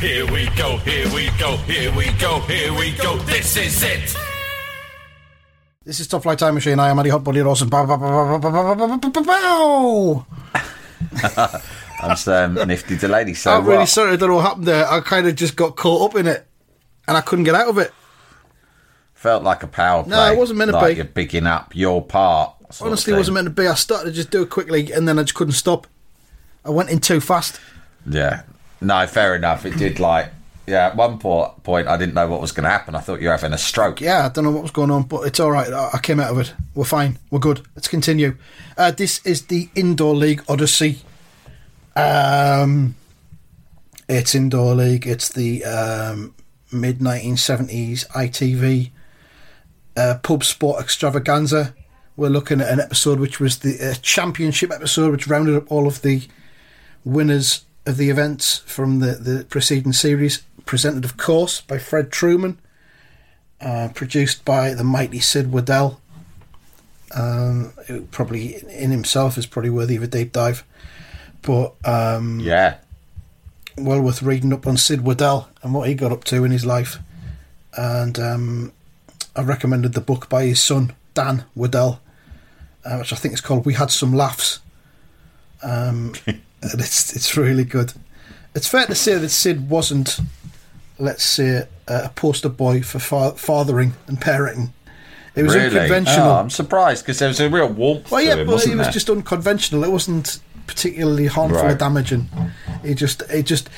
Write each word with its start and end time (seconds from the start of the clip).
Here 0.00 0.26
we 0.30 0.48
go, 0.56 0.76
here 0.78 1.06
we 1.14 1.30
go, 1.38 1.56
here 1.58 1.90
we 1.96 2.12
go, 2.18 2.40
here 2.40 2.72
we 2.74 2.92
go, 2.92 3.16
this 3.18 3.56
is 3.56 3.82
it! 3.82 4.14
This 5.84 6.00
is 6.00 6.06
Top 6.06 6.22
Flight 6.22 6.38
Time 6.38 6.54
Machine, 6.54 6.78
I 6.78 6.90
am 6.90 6.98
Eddie 6.98 7.10
Hotbody 7.10 7.42
Dawson. 7.42 7.70
I'm 12.02 12.10
just 12.10 12.26
nifty 12.66 12.96
delay, 12.98 13.32
so. 13.32 13.52
I'm 13.52 13.64
really 13.66 13.86
sorry, 13.86 14.12
I 14.12 14.16
don't 14.16 14.28
know 14.28 14.36
what 14.36 14.44
happened 14.44 14.66
there. 14.66 14.86
I 14.86 15.00
kind 15.00 15.26
of 15.26 15.34
just 15.34 15.56
got 15.56 15.76
caught 15.76 16.10
up 16.10 16.18
in 16.18 16.26
it 16.26 16.46
and 17.08 17.16
I 17.16 17.22
couldn't 17.22 17.44
get 17.44 17.54
out 17.54 17.68
of 17.68 17.78
it. 17.78 17.92
Felt 19.14 19.42
like 19.44 19.62
a 19.62 19.66
power 19.66 20.02
play. 20.02 20.10
No, 20.10 20.30
it 20.30 20.36
wasn't 20.36 20.58
meant 20.58 20.72
to 20.72 20.76
like 20.76 20.88
be. 20.88 20.96
You're 20.96 21.06
picking 21.06 21.46
up 21.46 21.74
your 21.74 22.04
part. 22.04 22.54
Honestly, 22.82 23.14
it 23.14 23.16
wasn't 23.16 23.36
meant 23.36 23.46
to 23.46 23.50
be. 23.50 23.66
I 23.66 23.74
started 23.74 24.10
to 24.10 24.14
just 24.14 24.30
do 24.30 24.42
it 24.42 24.50
quickly 24.50 24.92
and 24.92 25.08
then 25.08 25.18
I 25.18 25.22
just 25.22 25.34
couldn't 25.34 25.54
stop. 25.54 25.86
I 26.64 26.70
went 26.70 26.90
in 26.90 27.00
too 27.00 27.20
fast. 27.20 27.60
Yeah, 28.04 28.42
no, 28.80 29.06
fair 29.06 29.34
enough. 29.34 29.64
It 29.64 29.76
did 29.76 30.00
like. 30.00 30.30
Yeah, 30.66 30.88
at 30.88 30.96
one 30.96 31.18
point 31.18 31.86
I 31.86 31.96
didn't 31.96 32.14
know 32.14 32.26
what 32.26 32.40
was 32.40 32.50
going 32.50 32.64
to 32.64 32.70
happen. 32.70 32.96
I 32.96 33.00
thought 33.00 33.20
you 33.20 33.28
were 33.28 33.36
having 33.36 33.52
a 33.52 33.58
stroke. 33.58 34.00
Yeah, 34.00 34.26
I 34.26 34.28
don't 34.30 34.42
know 34.42 34.50
what 34.50 34.62
was 34.62 34.72
going 34.72 34.90
on, 34.90 35.04
but 35.04 35.20
it's 35.20 35.38
all 35.38 35.52
right. 35.52 35.72
I 35.72 35.98
came 36.02 36.18
out 36.18 36.32
of 36.32 36.38
it. 36.38 36.54
We're 36.74 36.84
fine. 36.84 37.18
We're 37.30 37.38
good. 37.38 37.64
Let's 37.76 37.86
continue. 37.86 38.36
Uh, 38.76 38.90
this 38.90 39.24
is 39.24 39.46
the 39.46 39.68
Indoor 39.76 40.14
League 40.16 40.42
Odyssey. 40.48 40.98
Um, 41.94 42.96
it's 44.08 44.34
Indoor 44.34 44.74
League. 44.74 45.06
It's 45.06 45.28
the 45.28 45.64
um, 45.64 46.34
mid 46.72 46.98
1970s 46.98 48.08
ITV 48.08 48.90
uh, 49.96 50.18
pub 50.22 50.42
sport 50.42 50.82
extravaganza. 50.82 51.74
We're 52.16 52.28
looking 52.28 52.60
at 52.60 52.70
an 52.70 52.80
episode 52.80 53.20
which 53.20 53.38
was 53.38 53.60
the 53.60 53.90
uh, 53.90 53.94
championship 54.02 54.72
episode, 54.72 55.12
which 55.12 55.28
rounded 55.28 55.54
up 55.54 55.70
all 55.70 55.86
of 55.86 56.02
the 56.02 56.22
winners 57.04 57.65
of 57.86 57.96
the 57.96 58.10
events 58.10 58.58
from 58.66 58.98
the, 59.00 59.12
the 59.12 59.44
preceding 59.44 59.92
series, 59.92 60.42
presented, 60.64 61.04
of 61.04 61.16
course, 61.16 61.60
by 61.60 61.78
Fred 61.78 62.10
Trueman 62.10 62.56
uh, 63.60 63.88
produced 63.94 64.44
by 64.44 64.74
the 64.74 64.84
mighty 64.84 65.20
Sid 65.20 65.52
Waddell. 65.52 66.00
Um, 67.14 67.72
who 67.86 68.02
probably 68.02 68.56
in 68.68 68.90
himself 68.90 69.38
is 69.38 69.46
probably 69.46 69.70
worthy 69.70 69.94
of 69.94 70.02
a 70.02 70.08
deep 70.08 70.32
dive, 70.32 70.64
but 71.40 71.74
um, 71.84 72.40
Yeah. 72.40 72.78
well 73.78 74.00
worth 74.02 74.22
reading 74.22 74.52
up 74.52 74.66
on 74.66 74.76
Sid 74.76 75.02
Waddell 75.02 75.48
and 75.62 75.72
what 75.72 75.88
he 75.88 75.94
got 75.94 76.10
up 76.10 76.24
to 76.24 76.44
in 76.44 76.50
his 76.50 76.66
life. 76.66 76.98
And 77.76 78.18
um, 78.18 78.72
I 79.36 79.42
recommended 79.42 79.92
the 79.92 80.00
book 80.00 80.28
by 80.28 80.46
his 80.46 80.60
son 80.60 80.94
Dan 81.14 81.44
Waddell, 81.54 82.00
uh, 82.84 82.96
which 82.96 83.12
I 83.12 83.16
think 83.16 83.34
is 83.34 83.40
called 83.40 83.64
"We 83.64 83.74
Had 83.74 83.92
Some 83.92 84.12
Laughs," 84.12 84.58
um, 85.62 86.12
and 86.72 86.80
it's 86.80 87.14
it's 87.16 87.36
really 87.36 87.64
good. 87.64 87.92
It's 88.54 88.68
fair 88.68 88.86
to 88.86 88.94
say 88.94 89.14
that 89.18 89.28
Sid 89.28 89.68
wasn't, 89.68 90.18
let's 90.98 91.24
say, 91.24 91.66
a 91.88 92.08
poster 92.10 92.48
boy 92.48 92.82
for 92.82 92.98
fa- 92.98 93.32
fathering 93.36 93.92
and 94.06 94.18
parenting. 94.20 94.70
It 95.34 95.42
was 95.42 95.54
really? 95.54 95.66
unconventional. 95.78 96.26
Oh, 96.30 96.34
I'm 96.36 96.48
surprised 96.50 97.04
because 97.04 97.18
there 97.18 97.28
was 97.28 97.38
a 97.40 97.50
real 97.50 97.68
warmth 97.68 98.10
Well, 98.10 98.22
to 98.22 98.26
yeah, 98.26 98.36
him, 98.36 98.46
but 98.46 98.52
it 98.66 98.74
was 98.76 98.86
there? 98.86 98.90
just 98.90 99.10
unconventional. 99.10 99.84
It 99.84 99.90
wasn't 99.92 100.40
particularly 100.66 101.26
harmful 101.26 101.60
or 101.66 101.74
damaging. 101.74 102.28
It 102.82 102.94
just, 102.94 103.20
it 103.30 103.44
just, 103.44 103.68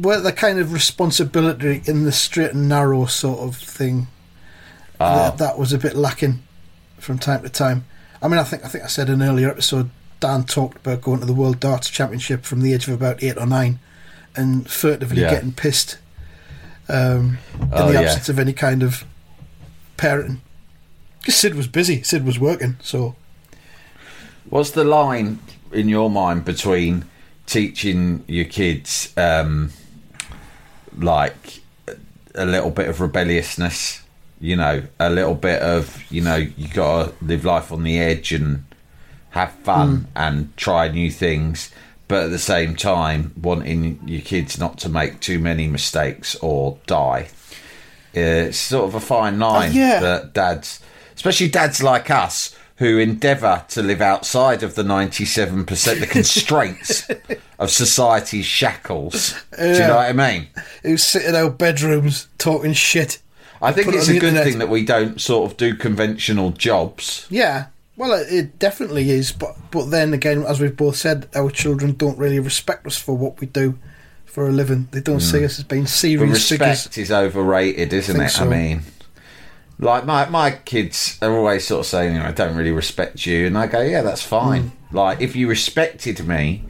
where 0.00 0.20
the 0.20 0.32
kind 0.32 0.60
of 0.60 0.72
responsibility 0.72 1.82
in 1.86 2.04
the 2.04 2.12
straight 2.12 2.52
and 2.52 2.68
narrow 2.68 3.06
sort 3.06 3.40
of 3.40 3.56
thing 3.56 4.06
Ah. 5.00 5.30
that, 5.30 5.38
that 5.38 5.58
was 5.58 5.72
a 5.72 5.78
bit 5.78 5.96
lacking 5.96 6.42
from 6.98 7.18
time 7.18 7.42
to 7.42 7.48
time. 7.48 7.84
I 8.22 8.28
mean, 8.28 8.38
I 8.38 8.44
think 8.44 8.64
I 8.64 8.68
think 8.68 8.84
I 8.84 8.86
said 8.86 9.08
in 9.08 9.20
an 9.20 9.28
earlier 9.28 9.50
episode, 9.50 9.90
Dan 10.22 10.44
talked 10.44 10.78
about 10.78 11.02
going 11.02 11.20
to 11.20 11.26
the 11.26 11.34
World 11.34 11.60
Darts 11.60 11.90
Championship 11.90 12.44
from 12.44 12.62
the 12.62 12.72
age 12.72 12.88
of 12.88 12.94
about 12.94 13.22
eight 13.22 13.36
or 13.36 13.44
nine, 13.46 13.78
and 14.34 14.68
furtively 14.70 15.20
Yeah. 15.22 15.30
getting 15.30 15.52
pissed 15.52 15.98
um, 16.88 17.38
in 17.60 17.68
Oh, 17.72 17.88
the 17.88 17.94
yeah. 17.94 18.00
absence 18.02 18.28
of 18.28 18.38
any 18.38 18.52
kind 18.52 18.82
of 18.82 19.04
parenting. 19.98 20.38
Because 21.20 21.34
Sid 21.36 21.54
was 21.54 21.66
busy, 21.68 22.02
Sid 22.02 22.24
was 22.24 22.38
working, 22.38 22.76
so 22.82 23.14
What's 24.48 24.70
the 24.70 24.84
line 24.84 25.38
in 25.72 25.88
your 25.88 26.10
mind 26.10 26.44
between 26.44 27.04
teaching 27.46 28.24
your 28.26 28.44
kids, 28.44 29.12
um, 29.16 29.70
like 30.96 31.60
a 32.34 32.44
little 32.44 32.70
bit 32.70 32.88
of 32.88 33.00
rebelliousness, 33.00 34.02
you 34.40 34.56
know, 34.56 34.82
a 34.98 35.08
little 35.10 35.34
bit 35.34 35.62
of, 35.62 36.02
you 36.10 36.20
know, 36.20 36.36
you 36.36 36.68
got 36.68 37.06
to 37.18 37.24
live 37.24 37.44
life 37.44 37.70
on 37.72 37.82
the 37.84 37.98
edge 37.98 38.32
and 38.32 38.64
have 39.32 39.52
fun 39.64 40.06
and 40.16 40.56
try 40.56 40.88
new 40.88 41.10
things, 41.10 41.70
but 42.08 42.24
at 42.24 42.30
the 42.30 42.38
same 42.38 42.76
time, 42.76 43.32
wanting 43.40 44.00
your 44.06 44.20
kids 44.22 44.58
not 44.58 44.78
to 44.78 44.88
make 44.88 45.20
too 45.20 45.38
many 45.38 45.66
mistakes 45.66 46.34
or 46.36 46.78
die. 46.86 47.28
Uh, 48.14 48.20
It's 48.48 48.58
sort 48.58 48.84
of 48.88 48.94
a 48.94 49.00
fine 49.00 49.38
line 49.38 49.72
yeah. 49.72 50.00
that 50.00 50.32
dads, 50.34 50.80
especially 51.14 51.48
dads 51.48 51.82
like 51.82 52.10
us, 52.10 52.54
who 52.76 52.98
endeavour 52.98 53.64
to 53.68 53.82
live 53.82 54.00
outside 54.00 54.62
of 54.62 54.74
the 54.74 54.82
97%, 54.82 56.00
the 56.00 56.06
constraints 56.06 57.08
of 57.58 57.70
society's 57.70 58.44
shackles. 58.46 59.34
Do 59.56 59.66
you 59.66 59.78
know 59.78 59.96
what 59.96 60.08
I 60.08 60.12
mean? 60.12 60.48
who's 60.82 61.02
sitting 61.04 61.28
in 61.30 61.34
our 61.36 61.50
bedrooms 61.50 62.28
talking 62.38 62.72
shit. 62.72 63.20
I 63.62 63.70
think 63.72 63.86
Put 63.86 63.94
it 63.94 63.98
it's 63.98 64.08
a 64.08 64.14
good 64.14 64.24
internet. 64.24 64.44
thing 64.44 64.58
that 64.58 64.68
we 64.68 64.84
don't 64.84 65.20
sort 65.20 65.48
of 65.50 65.56
do 65.56 65.74
conventional 65.76 66.50
jobs. 66.50 67.26
Yeah, 67.30 67.66
well, 68.02 68.20
it, 68.20 68.32
it 68.32 68.58
definitely 68.58 69.10
is. 69.10 69.30
But 69.32 69.56
but 69.70 69.90
then 69.90 70.12
again, 70.12 70.42
as 70.42 70.60
we've 70.60 70.76
both 70.76 70.96
said, 70.96 71.28
our 71.36 71.50
children 71.50 71.92
don't 71.92 72.18
really 72.18 72.40
respect 72.40 72.84
us 72.86 72.98
for 72.98 73.16
what 73.16 73.40
we 73.40 73.46
do 73.46 73.78
for 74.24 74.48
a 74.48 74.50
living. 74.52 74.88
They 74.90 75.00
don't 75.00 75.20
see 75.20 75.44
us 75.44 75.58
as 75.58 75.64
being 75.64 75.82
But 75.82 75.90
serious 75.90 76.48
figures. 76.48 76.68
respect 76.68 76.98
is 76.98 77.12
overrated, 77.12 77.92
isn't 77.92 78.16
think 78.16 78.28
it? 78.28 78.32
so. 78.32 78.44
I 78.44 78.48
mean, 78.48 78.82
like 79.78 80.04
my 80.04 80.28
my 80.28 80.50
kids 80.50 81.18
are 81.22 81.30
always 81.32 81.66
sort 81.66 81.80
of 81.80 81.86
saying, 81.86 82.14
you 82.14 82.18
know, 82.20 82.26
I 82.26 82.32
don't 82.32 82.56
really 82.56 82.72
respect 82.72 83.24
you, 83.24 83.46
and 83.46 83.56
I 83.56 83.68
go, 83.68 83.80
yeah, 83.80 84.02
that's 84.02 84.22
fine. 84.22 84.68
Hmm. 84.90 84.96
Like 84.96 85.20
if 85.20 85.36
you 85.36 85.48
respected 85.48 86.26
me 86.26 86.64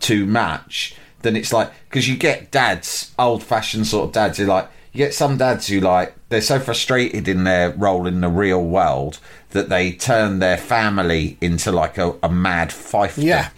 too 0.00 0.24
much, 0.26 0.94
then 1.20 1.36
it's 1.36 1.52
like 1.52 1.70
because 1.88 2.08
you 2.08 2.16
get 2.16 2.50
dads, 2.50 3.12
old 3.18 3.42
fashioned 3.42 3.86
sort 3.86 4.06
of 4.08 4.12
dads, 4.12 4.38
who 4.38 4.46
like 4.46 4.68
you 4.92 4.98
get 4.98 5.14
some 5.14 5.36
dads 5.38 5.68
who 5.68 5.80
like 5.80 6.14
they're 6.28 6.40
so 6.40 6.58
frustrated 6.58 7.28
in 7.28 7.44
their 7.44 7.70
role 7.70 8.06
in 8.06 8.20
the 8.20 8.28
real 8.28 8.62
world 8.62 9.18
that 9.52 9.68
they 9.68 9.92
turn 9.92 10.38
their 10.38 10.56
family 10.58 11.36
into 11.40 11.72
like 11.72 11.98
a, 11.98 12.14
a 12.22 12.28
mad 12.28 12.68
fiefdom. 12.70 13.22
Yeah. 13.24 13.48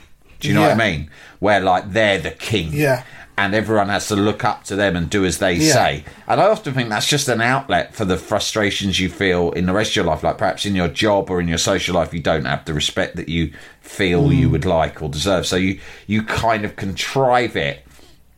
Do 0.40 0.48
you 0.48 0.54
know 0.54 0.62
what 0.62 0.72
I 0.72 0.74
mean? 0.90 1.10
Where 1.38 1.60
like 1.60 1.92
they're 1.92 2.18
the 2.18 2.30
king 2.30 2.70
Yeah. 2.72 3.02
and 3.38 3.54
everyone 3.54 3.88
has 3.88 4.08
to 4.08 4.16
look 4.16 4.44
up 4.44 4.64
to 4.64 4.76
them 4.76 4.94
and 4.96 5.08
do 5.08 5.24
as 5.24 5.38
they 5.38 5.54
Yeah. 5.54 5.72
say. 5.72 6.04
And 6.28 6.40
I 6.40 6.44
often 6.48 6.74
think 6.74 6.88
that's 6.90 7.06
just 7.08 7.28
an 7.28 7.40
outlet 7.40 7.94
for 7.94 8.04
the 8.04 8.16
frustrations 8.18 9.00
you 9.00 9.08
feel 9.08 9.52
in 9.52 9.64
the 9.66 9.72
rest 9.72 9.90
of 9.92 9.96
your 9.96 10.04
life. 10.04 10.22
Like 10.22 10.36
perhaps 10.36 10.66
in 10.66 10.74
your 10.74 10.88
job 10.88 11.30
or 11.30 11.40
in 11.40 11.48
your 11.48 11.58
social 11.58 11.94
life, 11.94 12.12
you 12.12 12.20
don't 12.20 12.44
have 12.44 12.64
the 12.66 12.74
respect 12.74 13.16
that 13.16 13.28
you 13.30 13.52
feel 13.80 14.26
Hmm. 14.26 14.32
you 14.32 14.50
would 14.50 14.64
like 14.66 15.00
or 15.02 15.08
deserve. 15.08 15.46
So 15.46 15.56
you 15.56 15.78
you 16.06 16.22
kind 16.22 16.64
of 16.64 16.76
contrive 16.76 17.56
it 17.56 17.86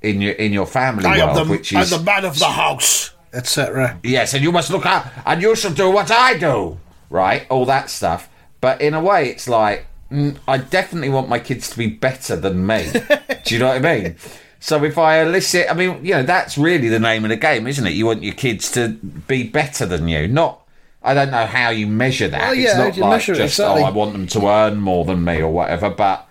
in 0.02 0.20
your 0.20 0.32
in 0.34 0.52
your 0.52 0.66
family 0.66 1.08
world, 1.08 1.48
which 1.48 1.72
is 1.72 1.90
the 1.90 1.98
man 2.00 2.24
of 2.24 2.38
the 2.38 2.46
house, 2.50 3.10
etc. 3.34 3.98
yes, 4.04 4.34
and 4.34 4.42
you 4.44 4.52
must 4.52 4.70
look 4.70 4.86
up 4.86 5.06
and 5.24 5.42
you 5.42 5.56
should 5.56 5.74
do 5.74 5.91
what 5.91 6.10
I 6.12 6.36
do, 6.38 6.78
right? 7.10 7.47
All 7.50 7.64
that 7.66 7.91
stuff. 7.91 8.28
But 8.60 8.80
in 8.80 8.94
a 8.94 9.00
way, 9.00 9.28
it's 9.28 9.48
like 9.48 9.86
mm, 10.10 10.36
I 10.47 10.58
definitely 10.58 11.10
want 11.10 11.28
my 11.28 11.38
kids 11.38 11.70
to 11.70 11.78
be 11.78 11.88
better 11.88 12.36
than 12.36 12.66
me. 12.66 12.91
do 13.44 13.54
you 13.54 13.60
know 13.60 13.68
what 13.68 13.84
I 13.84 14.00
mean? 14.03 14.16
So 14.60 14.82
if 14.82 14.98
I 14.98 15.20
elicit, 15.22 15.66
I 15.70 15.74
mean, 15.74 16.04
you 16.04 16.14
know, 16.14 16.22
that's 16.22 16.58
really 16.58 16.88
the 16.88 16.98
name 16.98 17.24
of 17.24 17.28
the 17.28 17.36
game, 17.36 17.66
isn't 17.66 17.86
it? 17.86 17.91
You 17.91 18.06
want 18.06 18.22
your 18.22 18.34
kids 18.34 18.70
to 18.72 18.88
be 18.88 19.44
better 19.44 19.86
than 19.86 20.08
you, 20.08 20.26
not. 20.26 20.66
I 21.03 21.14
don't 21.14 21.30
know 21.30 21.47
how 21.47 21.70
you 21.70 21.86
measure 21.86 22.26
that. 22.26 22.41
Well, 22.41 22.54
yeah, 22.54 22.70
it's 22.70 22.78
not 22.78 22.97
you 22.97 23.03
like 23.03 23.10
measure 23.12 23.34
it? 23.34 23.41
Exactly. 23.41 23.82
oh, 23.82 23.84
I 23.84 23.91
want 23.91 24.12
them 24.12 24.26
to 24.26 24.48
earn 24.48 24.78
more 24.78 25.04
than 25.04 25.24
me 25.24 25.41
or 25.41 25.52
whatever. 25.52 25.88
But 25.88 26.28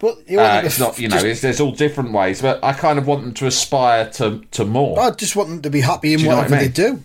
But 0.00 0.18
uh, 0.18 0.62
it's 0.64 0.78
not. 0.78 0.98
You 0.98 1.08
know, 1.08 1.14
just- 1.14 1.26
it's, 1.26 1.40
there's 1.40 1.60
all 1.60 1.72
different 1.72 2.12
ways. 2.12 2.42
But 2.42 2.62
I 2.62 2.74
kind 2.74 2.98
of 2.98 3.06
want 3.06 3.22
them 3.22 3.32
to 3.34 3.46
aspire 3.46 4.10
to 4.10 4.40
to 4.50 4.66
more. 4.66 5.00
I 5.00 5.10
just 5.12 5.34
want 5.34 5.48
them 5.48 5.62
to 5.62 5.70
be 5.70 5.80
happy 5.80 6.12
in 6.12 6.22
know 6.22 6.28
what 6.28 6.36
whatever 6.36 6.56
I 6.56 6.58
they 6.64 6.68
do. 6.68 7.02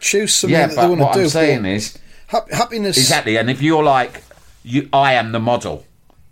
Choose 0.00 0.34
something 0.34 0.52
yeah, 0.52 0.66
that 0.66 0.76
they 0.76 0.86
want 0.86 0.98
to 0.98 1.04
do. 1.04 1.04
What 1.04 1.18
I'm 1.18 1.28
saying 1.28 1.64
is, 1.64 1.98
happiness. 2.28 2.96
Exactly, 2.96 3.36
and 3.36 3.50
if 3.50 3.60
you're 3.62 3.82
like, 3.84 4.22
you, 4.62 4.88
I 4.92 5.14
am 5.14 5.32
the 5.32 5.40
model, 5.40 5.84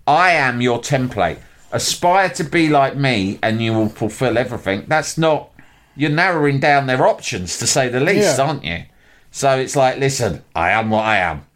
I 0.06 0.32
am 0.32 0.60
your 0.60 0.78
template. 0.80 1.38
Aspire 1.72 2.28
to 2.30 2.44
be 2.44 2.68
like 2.68 2.96
me, 2.96 3.38
and 3.42 3.60
you 3.60 3.72
will 3.72 3.88
fulfill 3.88 4.38
everything. 4.38 4.84
That's 4.86 5.18
not 5.18 5.50
you're 5.96 6.10
narrowing 6.10 6.60
down 6.60 6.86
their 6.86 7.06
options 7.06 7.58
to 7.58 7.66
say 7.66 7.88
the 7.88 8.00
least, 8.00 8.38
Yeah. 8.38 8.44
aren't 8.44 8.64
you? 8.64 8.84
So 9.30 9.58
it's 9.58 9.74
like, 9.74 9.98
listen, 9.98 10.42
I 10.54 10.70
am 10.70 10.90
what 10.90 11.04
I 11.04 11.16
am. 11.18 11.46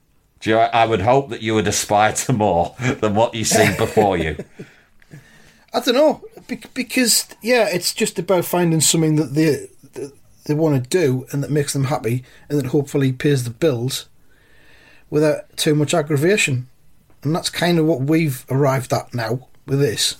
Do 0.40 0.50
you, 0.50 0.56
I 0.58 0.86
would 0.86 1.02
hope 1.02 1.28
that 1.28 1.42
you 1.42 1.54
would 1.54 1.68
aspire 1.68 2.12
to 2.14 2.32
more 2.32 2.74
than 2.78 3.14
what 3.14 3.34
you 3.34 3.44
see 3.44 3.76
before 3.76 4.16
you. 4.16 4.36
I 5.72 5.80
don't 5.80 5.94
know 5.94 6.22
be- 6.48 6.62
because 6.74 7.26
yeah, 7.42 7.68
it's 7.68 7.94
just 7.94 8.18
about 8.18 8.44
finding 8.44 8.80
something 8.80 9.16
that 9.16 9.34
they 9.34 9.68
that 9.92 10.12
they 10.46 10.54
want 10.54 10.82
to 10.82 10.88
do 10.90 11.26
and 11.30 11.42
that 11.44 11.50
makes 11.50 11.72
them 11.74 11.84
happy 11.84 12.24
and 12.48 12.58
that 12.58 12.66
hopefully 12.66 13.12
pays 13.12 13.44
the 13.44 13.50
bills 13.50 14.06
without 15.10 15.56
too 15.56 15.74
much 15.74 15.92
aggravation, 15.94 16.68
and 17.22 17.34
that's 17.34 17.50
kind 17.50 17.78
of 17.78 17.84
what 17.86 18.00
we've 18.02 18.44
arrived 18.50 18.92
at 18.92 19.12
now 19.14 19.48
with 19.66 19.80
this. 19.80 20.16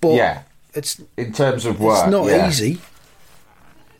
But 0.00 0.14
Yeah. 0.14 0.42
it's 0.74 1.00
In 1.16 1.32
terms 1.32 1.64
of 1.66 1.80
work, 1.80 2.04
it's 2.04 2.10
not 2.10 2.26
yeah. 2.28 2.48
easy. 2.48 2.80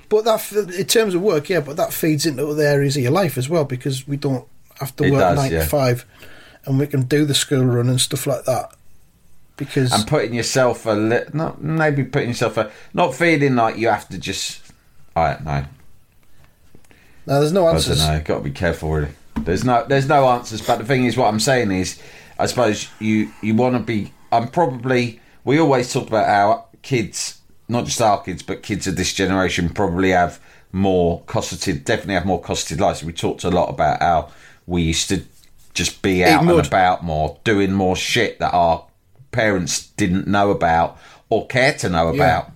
But 0.08 0.24
that, 0.24 0.52
in 0.78 0.86
terms 0.86 1.14
of 1.14 1.20
work, 1.20 1.50
yeah, 1.50 1.60
but 1.60 1.76
that 1.76 1.92
feeds 1.92 2.24
into 2.24 2.46
other 2.46 2.62
areas 2.62 2.96
of 2.96 3.02
your 3.02 3.12
life 3.12 3.36
as 3.36 3.48
well 3.48 3.64
because 3.64 4.08
we 4.08 4.16
don't 4.16 4.46
have 4.80 4.96
to 4.96 5.04
It 5.04 5.10
work 5.10 5.20
does, 5.20 5.36
nine 5.36 5.52
yeah. 5.52 5.60
to 5.60 5.66
five, 5.66 6.06
and 6.64 6.78
we 6.78 6.86
can 6.86 7.02
do 7.02 7.26
the 7.26 7.34
school 7.34 7.64
run 7.64 7.88
and 7.90 8.00
stuff 8.00 8.26
like 8.26 8.44
that. 8.44 8.72
Because 9.58 9.92
and 9.92 10.06
putting 10.06 10.34
yourself 10.34 10.86
a 10.86 10.92
li- 10.92 11.24
not 11.32 11.60
maybe 11.60 12.04
putting 12.04 12.28
yourself 12.28 12.56
a 12.56 12.70
not 12.94 13.12
feeling 13.14 13.56
like 13.56 13.76
you 13.76 13.88
have 13.88 14.08
to 14.10 14.16
just 14.16 14.60
I 15.16 15.32
don't 15.34 15.44
know 15.44 15.64
now 17.26 17.40
there's 17.40 17.52
no 17.52 17.68
answer. 17.68 17.92
I 17.92 17.96
don't 17.96 18.06
know 18.06 18.20
got 18.24 18.38
to 18.38 18.44
be 18.44 18.52
careful 18.52 18.92
really 18.92 19.08
there's 19.44 19.64
no 19.64 19.84
there's 19.88 20.08
no 20.08 20.28
answers 20.28 20.60
but 20.60 20.78
the 20.78 20.84
thing 20.84 21.04
is 21.04 21.16
what 21.16 21.28
I'm 21.28 21.40
saying 21.40 21.70
is 21.70 22.00
I 22.38 22.46
suppose 22.46 22.88
you 23.00 23.30
you 23.42 23.54
want 23.54 23.76
to 23.76 23.80
be 23.80 24.12
I'm 24.32 24.48
probably 24.48 25.20
we 25.44 25.58
always 25.58 25.92
talk 25.92 26.08
about 26.08 26.28
our 26.28 26.64
kids 26.82 27.40
not 27.68 27.84
just 27.84 28.00
our 28.00 28.22
kids 28.22 28.42
but 28.42 28.62
kids 28.62 28.86
of 28.86 28.96
this 28.96 29.12
generation 29.12 29.68
probably 29.68 30.10
have 30.10 30.40
more 30.72 31.22
cosseted 31.22 31.84
definitely 31.84 32.14
have 32.14 32.26
more 32.26 32.40
cosseted 32.40 32.80
lives. 32.80 33.02
We 33.02 33.12
talked 33.12 33.44
a 33.44 33.50
lot 33.50 33.70
about 33.70 34.00
how 34.00 34.30
we 34.66 34.82
used 34.82 35.08
to 35.08 35.22
just 35.74 36.02
be 36.02 36.24
out 36.24 36.42
and 36.42 36.66
about 36.66 37.04
more 37.04 37.38
doing 37.44 37.72
more 37.72 37.96
shit 37.96 38.38
that 38.40 38.52
our 38.52 38.86
parents 39.30 39.86
didn't 39.96 40.26
know 40.26 40.50
about 40.50 40.98
or 41.28 41.46
care 41.46 41.72
to 41.74 41.88
know 41.88 42.08
about. 42.08 42.50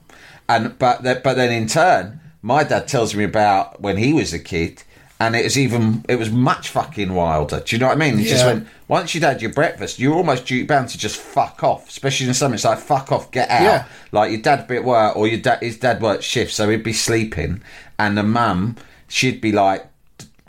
And 0.48 0.78
but 0.78 1.02
but 1.02 1.34
then 1.34 1.52
in 1.52 1.68
turn 1.68 2.20
my 2.42 2.64
dad 2.64 2.88
tells 2.88 3.14
me 3.14 3.24
about 3.24 3.80
when 3.80 3.96
he 3.96 4.12
was 4.12 4.32
a 4.32 4.38
kid 4.38 4.82
and 5.22 5.36
it 5.36 5.44
was 5.44 5.56
even 5.58 6.04
it 6.08 6.16
was 6.16 6.30
much 6.30 6.68
fucking 6.70 7.12
wilder 7.14 7.60
do 7.64 7.76
you 7.76 7.80
know 7.80 7.86
what 7.88 7.96
i 7.96 7.98
mean 7.98 8.18
he 8.18 8.24
just 8.24 8.44
Yeah. 8.44 8.52
went 8.54 8.68
once 8.88 9.14
you'd 9.14 9.24
had 9.24 9.40
your 9.40 9.52
breakfast 9.52 9.98
you're 9.98 10.14
almost 10.14 10.46
duty 10.46 10.64
bound 10.64 10.88
to 10.90 10.98
just 10.98 11.16
fuck 11.16 11.62
off 11.62 11.88
especially 11.88 12.26
in 12.28 12.34
something 12.34 12.54
it's 12.54 12.64
like 12.64 12.78
fuck 12.78 13.12
off 13.12 13.30
get 13.30 13.48
out 13.50 13.62
Yeah. 13.62 13.84
like 14.10 14.30
your 14.32 14.40
dad 14.40 14.66
be 14.66 14.76
at 14.76 14.84
work 14.84 15.16
or 15.16 15.26
your 15.28 15.40
dad 15.40 15.58
his 15.62 15.76
dad 15.78 16.00
worked 16.02 16.24
shift 16.24 16.52
so 16.52 16.68
he'd 16.68 16.82
be 16.82 16.92
sleeping 16.92 17.62
and 17.98 18.16
the 18.18 18.22
mum 18.22 18.76
she'd 19.08 19.40
be 19.40 19.52
like 19.52 19.86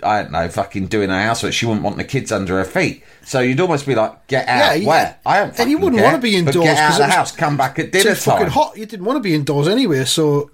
I 0.06 0.22
don't 0.22 0.34
know, 0.34 0.50
fucking 0.50 0.88
doing 0.88 1.08
her 1.10 1.22
housework. 1.28 1.54
She 1.54 1.66
wouldn't 1.66 1.82
want 1.86 1.96
the 1.96 2.04
kids 2.04 2.30
under 2.30 2.58
her 2.58 2.66
feet. 2.66 3.06
So 3.24 3.40
you'd 3.40 3.62
almost 3.62 3.86
be 3.88 3.96
like, 3.96 4.28
get 4.28 4.50
out. 4.50 4.58
Yeah, 4.58 4.74
you- 4.74 4.88
Where? 4.88 5.16
I 5.26 5.38
don't 5.40 5.58
and 5.58 5.72
you 5.72 5.78
wouldn't 5.78 5.96
care, 6.02 6.06
wanna 6.12 6.22
be 6.22 6.36
indoors 6.36 6.58
Get 6.58 6.78
out 6.78 6.92
of 6.92 6.98
the 6.98 7.08
house, 7.08 7.32
come 7.32 7.56
back 7.56 7.80
at 7.80 7.94
dinner 7.94 8.10
too 8.10 8.16
fucking 8.16 8.48
time. 8.48 8.52
hot. 8.52 8.76
You 8.78 8.86
didn't 8.86 9.06
want 9.06 9.16
to 9.16 9.22
be 9.22 9.34
indoors 9.34 9.70
anyway, 9.70 10.04
so 10.04 10.52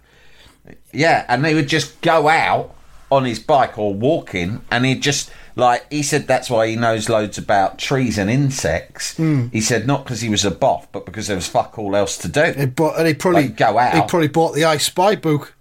Yeah, 0.94 1.26
and 1.28 1.44
they 1.44 1.56
would 1.56 1.68
just 1.68 2.00
go 2.02 2.28
out 2.30 2.76
on 3.12 3.26
his 3.26 3.40
bike 3.40 3.78
or 3.80 3.94
walking, 3.94 4.62
and 4.72 4.86
he'd 4.86 5.02
just 5.02 5.32
like 5.56 5.86
he 5.92 6.04
said 6.04 6.28
that's 6.28 6.50
why 6.50 6.68
he 6.68 6.76
knows 6.76 7.10
loads 7.10 7.38
about 7.38 7.78
trees 7.80 8.18
and 8.18 8.30
insects. 8.30 9.18
Hmm. 9.18 9.48
He 9.48 9.62
said 9.62 9.88
not 9.88 10.04
because 10.04 10.22
he 10.22 10.30
was 10.30 10.46
a 10.46 10.52
boff, 10.52 10.88
but 10.92 11.06
because 11.06 11.28
there 11.28 11.36
was 11.36 11.48
fuck 11.48 11.78
all 11.80 11.96
else 11.96 12.18
to 12.20 12.28
do. 12.28 12.54
he 12.56 12.66
bought. 12.68 12.98
And 12.98 13.08
he 13.08 13.14
probably 13.14 13.44
Like, 13.44 13.58
go 13.58 13.78
out. 13.78 13.94
He 13.96 14.02
probably 14.02 14.28
bought 14.28 14.54
the 14.56 14.66
I 14.66 14.78
Spy 14.78 15.16
book 15.16 15.54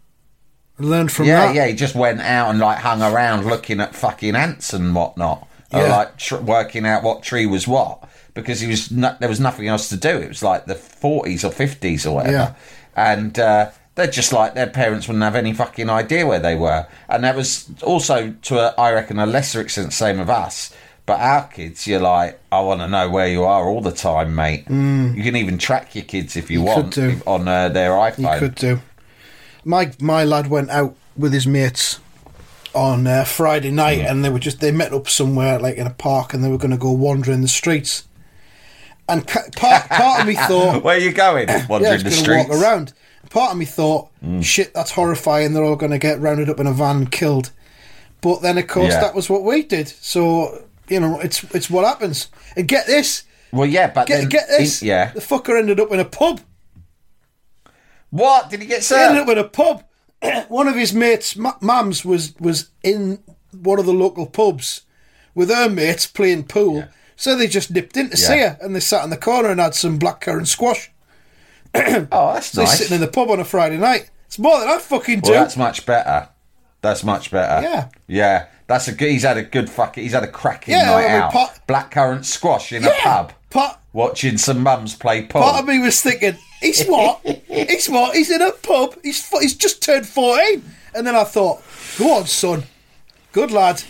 and 0.77 0.91
learned 0.91 1.11
from 1.11 1.27
yeah, 1.27 1.47
that. 1.47 1.55
yeah, 1.55 1.67
he 1.67 1.75
just 1.75 1.95
went 1.95 2.21
out 2.21 2.51
and 2.51 2.59
like 2.59 2.79
hung 2.79 3.03
around 3.03 3.47
looking 3.47 3.81
at 3.81 3.95
fucking 3.95 4.37
ants 4.37 4.73
and 4.73 4.95
whatnot, 4.95 5.49
or 5.73 5.89
like 5.89 6.17
tr- 6.19 6.37
working 6.37 6.87
out 6.87 7.03
what 7.03 7.23
tree 7.23 7.47
was 7.47 7.67
what 7.67 8.09
because 8.35 8.61
he 8.61 8.69
was 8.69 8.91
no- 8.93 9.17
there 9.19 9.29
was 9.29 9.41
nothing 9.41 9.67
else 9.67 9.89
to 9.89 9.97
do. 9.97 10.11
It 10.11 10.29
was 10.29 10.43
like 10.43 10.67
the 10.67 10.75
forties 10.77 11.45
or 11.45 11.51
fifties 11.51 12.07
or 12.07 12.15
whatever, 12.17 12.33
Yeah. 12.37 12.55
and 12.95 13.37
uh, 13.39 13.71
they're 13.99 14.07
just 14.07 14.33
like 14.33 14.55
their 14.55 14.69
parents 14.69 15.09
wouldn't 15.09 15.25
have 15.25 15.35
any 15.35 15.53
fucking 15.53 15.91
idea 15.91 16.25
where 16.27 16.39
they 16.39 16.55
were, 16.55 16.87
and 17.09 17.25
that 17.25 17.37
was 17.37 17.69
also 17.83 18.33
to 18.43 18.59
a, 18.59 18.75
I 18.81 18.93
reckon 18.93 19.19
a 19.19 19.27
lesser 19.27 19.61
extent 19.61 19.93
same 19.93 20.21
of 20.21 20.31
us. 20.31 20.73
But 21.05 21.21
our 21.21 21.49
kids, 21.49 21.87
you're 21.87 22.01
like, 22.01 22.39
I 22.53 22.61
want 22.61 22.81
to 22.83 22.89
know 22.89 23.09
where 23.09 23.29
you 23.29 23.43
are 23.45 23.67
all 23.67 23.81
the 23.81 23.93
time, 23.93 24.35
mate. 24.35 24.65
You 24.69 25.23
can 25.23 25.37
even 25.37 25.57
track 25.57 25.95
your 25.95 26.05
kids 26.05 26.37
if 26.37 26.51
you, 26.51 26.61
Mm. 26.61 26.97
You 26.97 27.09
want 27.09 27.27
on 27.27 27.49
uh, 27.49 27.71
their 27.71 27.93
iPhone. 27.93 28.35
You 28.35 28.39
could 28.39 28.55
do. 28.55 28.81
My 29.65 29.91
my 30.01 30.25
lad 30.25 30.49
went 30.49 30.71
out 30.71 30.95
with 31.17 31.33
his 31.33 31.47
mates 31.47 31.99
on 32.75 33.07
uh, 33.07 33.25
Friday 33.25 33.71
night, 33.71 34.01
and 34.01 34.25
they 34.25 34.29
were 34.31 34.39
just 34.39 34.61
they 34.61 34.71
met 34.71 34.93
up 34.93 35.09
somewhere 35.09 35.59
like 35.59 35.77
in 35.77 35.87
a 35.87 35.91
park, 35.95 36.35
and 36.35 36.45
they 36.45 36.49
were 36.51 36.59
going 36.59 36.71
to 36.71 36.77
go 36.77 36.93
wandering 36.93 37.41
the 37.43 37.49
streets. 37.49 38.05
And 39.09 39.27
part 39.27 39.57
part 39.57 40.21
of 40.21 40.27
me 40.27 40.35
thought, 40.49 40.85
Where 40.85 40.97
are 40.97 41.01
you 41.01 41.13
going? 41.13 41.49
Wandering 41.69 41.95
it's 41.95 42.05
the 42.05 42.11
streets. 42.11 42.49
walk 42.49 42.63
around. 42.63 42.93
Part 43.31 43.53
of 43.53 43.59
me 43.59 43.65
thought, 43.67 44.09
Mm. 44.25 44.43
shit, 44.45 44.73
that's 44.75 44.93
horrifying. 44.93 45.53
They're 45.53 45.65
all 45.65 45.77
going 45.77 45.93
to 45.93 45.99
get 45.99 46.21
rounded 46.21 46.49
up 46.49 46.59
in 46.61 46.67
a 46.67 46.73
van 46.73 46.97
and 46.97 47.13
killed. 47.13 47.51
But 48.21 48.43
then, 48.43 48.59
of 48.59 48.67
course, 48.67 48.95
Yeah. 48.95 49.01
that 49.01 49.15
was 49.15 49.29
what 49.31 49.45
we 49.45 49.63
did. 49.63 49.89
So 50.01 50.65
you 50.89 50.99
know, 51.01 51.21
it's 51.21 51.45
it's 51.55 51.69
what 51.69 51.85
happens. 51.85 52.29
And 52.57 52.67
get 52.67 52.87
this, 52.87 53.25
Well, 53.53 53.67
yeah, 53.69 53.89
but 53.89 54.07
get 54.07 54.21
then, 54.21 54.29
get 54.31 54.49
this. 54.49 54.81
in- 54.83 54.89
yeah. 54.89 55.13
the 55.13 55.21
fucker 55.21 55.59
ended 55.59 55.79
up 55.81 55.93
in 55.93 56.01
a 56.01 56.05
pub. 56.05 56.41
What 58.11 58.49
did 58.51 58.61
he 58.63 58.67
get 58.67 58.85
He 58.85 58.95
ended 58.95 59.23
up 59.23 59.29
in 59.29 59.39
a 59.39 59.45
pub. 59.45 59.85
one 60.49 60.67
of 60.67 60.75
his 60.75 60.93
mates, 60.95 61.37
ma- 61.37 61.57
mums, 61.61 62.05
was 62.05 62.35
was 62.41 62.71
in 62.83 63.23
one 63.53 63.79
of 63.79 63.87
the 63.87 63.93
local 63.93 64.27
pubs 64.27 64.83
with 65.35 65.51
her 65.51 65.69
mates 65.69 66.07
playing 66.07 66.45
pool. 66.45 66.85
So 67.17 67.37
they 67.37 67.47
just 67.49 67.71
nipped 67.71 67.97
in 67.97 68.11
to 68.11 68.17
see 68.17 68.39
her, 68.39 68.57
and 68.63 68.75
they 68.75 68.81
sat 68.81 69.05
in 69.05 69.11
the 69.11 69.17
corner 69.17 69.51
and 69.51 69.61
had 69.61 69.75
some 69.75 69.99
blackcurrant 69.99 70.47
squash. 70.47 70.91
Oh, 72.13 72.33
that's 72.35 72.49
So 72.49 72.63
nice. 72.63 72.79
sitting 72.79 72.95
in 72.95 73.01
the 73.01 73.09
pub 73.09 73.31
on 73.31 73.41
a 73.41 73.45
Friday 73.45 73.77
night. 73.77 74.11
It's 74.27 74.39
more 74.39 74.59
than 74.61 74.69
I 74.69 74.79
fucking 74.79 75.21
do. 75.21 75.31
well, 75.33 75.43
that's 75.43 75.57
much 75.57 75.87
better. 75.87 76.29
That's 76.81 77.03
much 77.05 77.31
better. 77.31 77.63
Yeah. 77.67 77.89
yeah. 78.07 78.47
That's 78.67 78.87
a 78.89 78.93
good. 78.93 79.11
He's 79.11 79.23
had 79.23 79.37
a 79.39 79.43
good 79.43 79.69
fucking. 79.71 80.03
He's 80.03 80.13
had 80.13 80.23
a 80.25 80.29
cracking 80.31 80.75
Yeah, 80.75 80.85
night 80.87 81.05
I 81.07 81.13
mean, 81.13 81.23
out. 81.23 81.33
pot- 81.33 81.61
Blackcurrant 81.67 82.25
squash 82.27 82.73
in 82.73 82.85
a 82.85 82.91
pub, 83.01 83.33
Part, 83.51 83.79
watching 83.95 84.37
some 84.37 84.63
mums 84.63 84.95
play 84.95 85.23
pool. 85.23 85.41
part 85.41 85.61
of 85.63 85.67
me 85.67 85.79
was 85.79 86.01
thinking, 86.03 86.37
he's 86.61 86.85
what? 86.87 87.21
he's 87.25 87.89
what? 87.89 88.15
He's 88.15 88.31
in 88.31 88.43
a 88.43 88.53
pub. 88.53 88.95
He's 89.03 89.27
he's 89.41 89.55
just 89.57 89.83
turned 89.83 90.07
fourteen. 90.07 90.63
And 90.95 91.07
then 91.07 91.17
I 91.17 91.25
thought, 91.25 91.63
go 91.99 92.17
on, 92.19 92.27
son, 92.27 92.65
good 93.33 93.51
lad. 93.51 93.83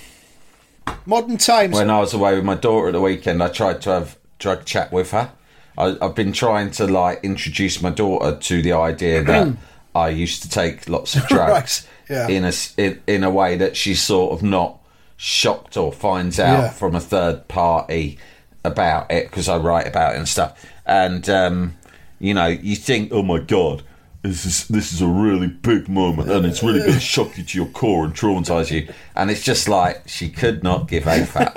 Modern 1.07 1.37
times. 1.39 1.75
when 1.75 1.91
I 1.91 1.99
was 2.01 2.15
away 2.15 2.35
with 2.37 2.45
my 2.45 2.55
daughter 2.55 2.89
at 2.89 2.93
the 2.93 3.01
weekend, 3.01 3.43
I 3.43 3.49
tried 3.49 3.83
to 3.83 3.91
have 3.91 4.19
drug 4.39 4.65
chat 4.65 4.93
with 4.93 5.11
her. 5.11 5.33
I, 5.79 5.97
I've 6.03 6.15
been 6.15 6.33
trying 6.33 6.71
to 6.73 6.87
like 6.87 7.21
introduce 7.25 7.81
my 7.81 7.91
daughter 7.91 8.37
to 8.37 8.63
the 8.63 8.73
idea 8.73 9.23
that 9.33 9.57
I 9.95 10.09
used 10.11 10.43
to 10.43 10.49
take 10.51 10.89
lots 10.89 11.17
of 11.17 11.27
drugs 11.29 11.87
Right, 12.11 12.17
yeah. 12.17 12.29
in 12.29 12.45
a 12.45 12.53
in, 12.77 13.01
in 13.07 13.25
a 13.25 13.31
way 13.31 13.57
that 13.57 13.77
she's 13.77 14.03
sort 14.03 14.33
of 14.33 14.43
not 14.43 14.79
shocked 15.17 15.77
or 15.77 15.93
finds 15.93 16.39
out 16.39 16.59
Yeah. 16.65 16.71
from 16.71 16.95
a 16.95 17.01
third 17.01 17.49
party 17.49 18.19
about 18.65 19.11
it 19.11 19.31
because 19.31 19.49
I 19.49 19.57
write 19.57 19.87
about 19.87 20.15
it 20.15 20.19
and 20.19 20.29
stuff. 20.29 20.65
And 20.85 21.29
um, 21.31 21.77
you 22.19 22.35
know, 22.35 22.47
you 22.47 22.77
think, 22.77 23.11
oh 23.13 23.23
my 23.23 23.39
god. 23.39 23.83
This 24.23 24.45
is 24.45 24.67
this 24.67 24.93
is 24.93 25.01
a 25.01 25.07
really 25.07 25.47
big 25.47 25.89
moment, 25.89 26.29
and 26.29 26.45
it's 26.45 26.61
really 26.61 26.81
going 26.81 26.95
to 26.95 26.99
shock 27.01 27.39
you 27.39 27.45
to 27.45 27.57
your 27.59 27.69
core 27.69 28.05
and 28.05 28.13
traumatise 28.13 28.69
you. 28.69 28.93
And 29.15 29.31
it's 29.31 29.45
just 29.45 29.69
like 29.69 30.03
she 30.09 30.29
could 30.29 30.65
not 30.65 30.89
give 30.89 31.07
a 31.07 31.25
fuck. 31.25 31.55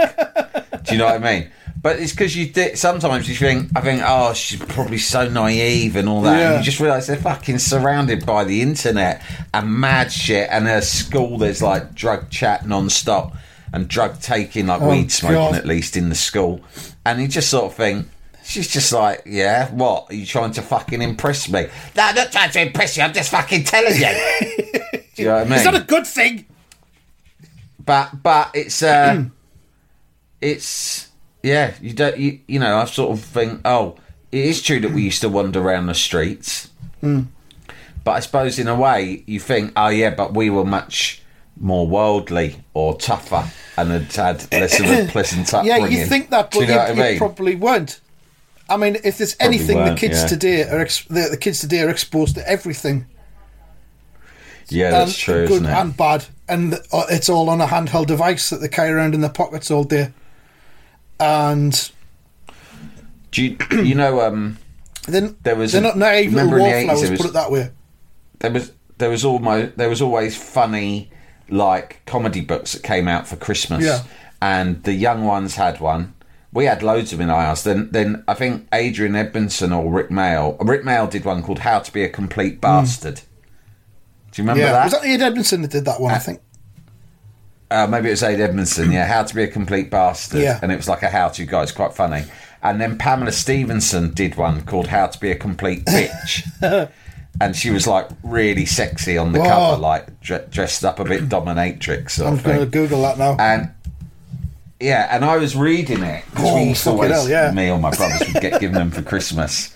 Do 0.84 0.94
you 0.94 1.00
know 1.00 1.06
what 1.08 1.16
I 1.16 1.18
mean? 1.40 1.50
But 1.82 2.00
it's 2.00 2.12
because 2.12 2.36
you 2.36 2.48
did. 2.48 2.78
Sometimes 2.78 3.28
you 3.28 3.34
think, 3.36 3.72
I 3.76 3.82
think, 3.82 4.04
oh, 4.06 4.34
she's 4.34 4.60
probably 4.60 5.00
so 5.00 5.28
naive 5.28 5.96
and 5.96 6.08
all 6.08 6.22
that. 6.22 6.38
Yeah. 6.38 6.50
And 6.52 6.60
you 6.60 6.64
just 6.66 6.80
realise 6.80 7.08
they're 7.08 7.16
fucking 7.16 7.58
surrounded 7.58 8.24
by 8.26 8.44
the 8.44 8.62
internet 8.62 9.24
and 9.52 9.80
mad 9.80 10.12
shit. 10.12 10.48
And 10.52 10.68
at 10.68 10.84
school, 10.84 11.40
there's 11.40 11.62
like 11.64 11.96
drug 11.96 12.30
chat 12.30 12.68
non-stop 12.68 13.36
and 13.74 13.88
drug 13.88 14.20
taking, 14.20 14.68
like 14.68 14.80
Oh, 14.82 14.92
weed 14.92 15.12
smoking 15.12 15.38
God. 15.38 15.56
at 15.56 15.66
least 15.66 15.98
in 15.98 16.10
the 16.10 16.16
school. 16.16 16.62
And 17.04 17.20
you 17.20 17.28
just 17.28 17.50
sort 17.50 17.66
of 17.72 17.76
think. 17.76 18.08
She's 18.44 18.68
just 18.68 18.92
like, 18.92 19.24
yeah, 19.26 19.72
what? 19.72 20.08
Are 20.10 20.16
you 20.16 20.26
trying 20.26 20.52
to 20.54 20.62
fucking 20.62 21.02
impress 21.02 21.48
me? 21.50 21.68
No, 21.96 22.04
I'm 22.04 22.16
not 22.16 22.32
trying 22.32 22.52
to 22.52 22.62
impress 22.62 22.98
you. 22.98 23.04
I'm 23.04 23.14
just 23.14 23.32
fucking 23.32 23.64
telling 23.64 23.96
you. 23.96 24.02
Do 25.16 25.24
you 25.24 25.26
know 25.26 25.34
what 25.36 25.42
I 25.42 25.44
mean? 25.46 25.54
Is 25.54 25.64
that 25.64 25.76
a 25.76 25.80
good 25.86 26.06
thing? 26.06 26.46
but 27.84 28.22
but 28.22 28.52
it's 28.54 28.84
uh 28.84 29.24
it's 30.42 31.08
yeah 31.44 31.74
you 31.82 31.94
don't 31.94 32.18
you, 32.18 32.40
you 32.48 32.60
know 32.60 32.78
i 32.78 32.86
sort 32.86 33.12
of 33.12 33.24
think 33.24 33.60
oh 33.66 33.96
it 34.32 34.46
is 34.46 34.62
true 34.62 34.80
that 34.80 34.92
we 34.92 35.02
used 35.02 35.22
to 35.22 35.30
wander 35.30 35.62
around 35.62 35.88
the 35.88 35.94
streets 35.94 36.70
but 37.02 38.12
i 38.12 38.20
suppose 38.20 38.60
in 38.60 38.68
a 38.68 38.76
way 38.76 39.24
you 39.28 39.40
think 39.40 39.72
oh 39.76 39.90
yeah 39.90 40.10
but 40.10 40.34
we 40.34 40.50
were 40.50 40.66
much 40.66 41.22
more 41.62 41.88
worldly 41.88 42.64
or 42.74 42.98
tougher 42.98 43.50
and 43.78 43.92
had 43.92 44.14
had 44.14 44.52
less 44.52 44.80
of 44.80 44.88
a 44.88 45.08
pleasant 45.12 45.54
upbringing. 45.54 45.82
Yeah, 45.82 45.88
you 45.88 46.06
think 46.06 46.30
that, 46.32 46.52
but 46.52 46.62
you 46.62 46.68
know 46.68 46.74
you, 46.74 46.80
what 46.80 46.90
I 46.90 47.10
mean? 47.10 47.18
probably 47.18 47.56
weren't. 47.56 48.02
I 48.70 48.78
mean, 48.78 48.98
if 49.04 49.18
there's 49.18 49.36
Probably 49.36 49.58
anything, 49.58 49.86
the 49.86 49.96
kids 49.96 50.22
yeah. 50.22 50.28
today 50.28 50.64
are 50.64 50.80
ex- 50.80 51.06
the, 51.06 51.28
the 51.30 51.38
kids 51.38 51.60
today 51.60 51.82
are 51.82 51.90
exposed 51.90 52.36
to 52.36 52.50
everything. 52.50 53.06
Yeah, 54.70 54.92
that's 54.92 55.12
and 55.12 55.20
true, 55.20 55.48
Good 55.48 55.66
and 55.66 55.96
bad, 55.96 56.26
and 56.48 56.76
uh, 56.76 57.06
it's 57.10 57.28
all 57.28 57.50
on 57.50 57.60
a 57.60 57.68
handheld 57.68 58.08
device 58.08 58.50
that 58.50 58.62
they 58.62 58.70
carry 58.70 58.92
around 58.92 59.14
in 59.14 59.22
their 59.22 59.30
pockets 59.30 59.70
all 59.70 59.84
day. 59.84 60.14
And 61.22 61.92
Do 63.32 63.44
you, 63.44 63.58
you 63.84 63.96
know? 63.96 64.22
Um, 64.22 64.58
then 65.08 65.38
There 65.44 65.56
was 65.56 65.72
they're 65.72 65.82
a- 65.82 65.84
not 65.86 65.98
naive 65.98 66.34
little 66.34 66.52
remember 66.52 66.76
in 66.78 66.88
the 66.88 66.94
80s 66.94 67.02
there 67.02 67.12
was- 67.12 67.20
Put 67.22 67.30
it 67.30 67.34
that 67.34 67.52
way. 67.52 67.70
there 68.40 68.52
was 68.52 68.72
there 68.98 69.10
was 69.10 69.24
almost 69.26 69.78
there 69.78 69.90
was 69.90 70.02
always 70.02 70.36
funny 70.36 71.10
like 71.50 72.02
comedy 72.06 72.42
books 72.42 72.74
that 72.74 72.84
came 72.84 73.08
out 73.08 73.28
for 73.28 73.36
Christmas. 73.36 73.84
Yeah. 73.84 74.02
And 74.42 74.84
the 74.84 74.94
young 74.94 75.24
ones 75.24 75.56
had 75.56 75.80
one. 75.80 76.14
We 76.54 76.66
had 76.66 76.84
loads 76.84 77.12
of 77.14 77.20
them 77.20 77.30
in 77.30 77.36
ours. 77.36 77.64
Then 77.64 77.90
then 77.92 78.24
I 78.28 78.34
think 78.34 78.68
Adrian 78.74 79.16
Edmondson 79.16 79.72
or 79.72 79.92
Rik 79.92 80.10
Mayall. 80.10 80.58
Rik 80.68 80.84
Mayall 80.84 81.10
did 81.10 81.24
one 81.26 81.42
called 81.44 81.60
How 81.60 81.80
to 81.80 81.92
Be 81.94 82.04
a 82.04 82.10
Complete 82.10 82.60
Bastard. 82.62 83.22
Do 84.32 84.42
you 84.42 84.44
remember 84.48 84.62
Hmm. 84.62 84.66
Yeah, 84.68 84.72
that? 84.74 84.84
was 84.86 84.94
that 84.94 85.06
Ian 85.06 85.22
Edmondson 85.22 85.62
that 85.64 85.72
did 85.72 85.86
that 85.86 86.00
one? 86.02 86.14
I 86.14 86.18
think. 86.20 86.42
Uh, 87.72 87.88
maybe 87.88 88.08
it 88.10 88.12
was 88.12 88.22
Ade 88.24 88.40
Edmondson, 88.42 88.92
yeah. 88.92 89.06
How 89.08 89.24
to 89.24 89.34
be 89.34 89.44
a 89.44 89.48
complete 89.48 89.90
bastard. 89.90 90.42
Yeah. 90.42 90.60
And 90.62 90.72
it 90.72 90.76
was 90.76 90.88
like 90.90 91.04
a 91.04 91.10
how 91.10 91.30
to 91.30 91.46
guide. 91.46 91.64
It's 91.64 91.72
quite 91.72 91.94
funny. 91.94 92.24
And 92.62 92.80
then 92.82 92.98
Pamela 92.98 93.32
Stephenson 93.32 94.14
did 94.14 94.36
one 94.36 94.62
called 94.64 94.88
How 94.88 95.08
to 95.08 95.20
Be 95.20 95.32
a 95.32 95.36
Complete 95.36 95.86
Bitch. 95.86 96.92
and 97.42 97.56
she 97.56 97.72
was 97.72 97.88
like 97.88 98.08
really 98.24 98.66
sexy 98.66 99.18
on 99.18 99.32
the 99.32 99.40
Whoa. 99.40 99.48
cover, 99.50 99.82
like 99.82 100.20
dre- 100.20 100.46
dressed 100.52 100.84
up 100.86 101.00
a 101.00 101.06
bit 101.06 101.28
dominatrix 101.30 102.24
I'm 102.24 102.38
going 102.38 102.60
to. 102.60 102.66
Google 102.68 103.02
that 103.04 103.18
now. 103.18 103.36
And 103.40 103.72
yeah, 104.80 105.08
and 105.10 105.24
I 105.24 105.38
was 105.38 105.56
reading 105.56 106.04
it. 106.04 106.24
'cause 106.36 106.44
Oh, 106.46 106.56
we 106.56 106.64
used 106.70 106.84
to 106.84 106.90
always, 106.92 107.12
hell, 107.12 107.30
yeah. 107.30 107.52
me 107.52 107.70
or 107.72 107.80
my 107.80 107.92
brothers 107.92 108.32
would 108.34 108.42
get 108.42 108.60
given 108.60 108.76
them 108.76 108.92
for 108.92 109.02
Christmas. 109.02 109.74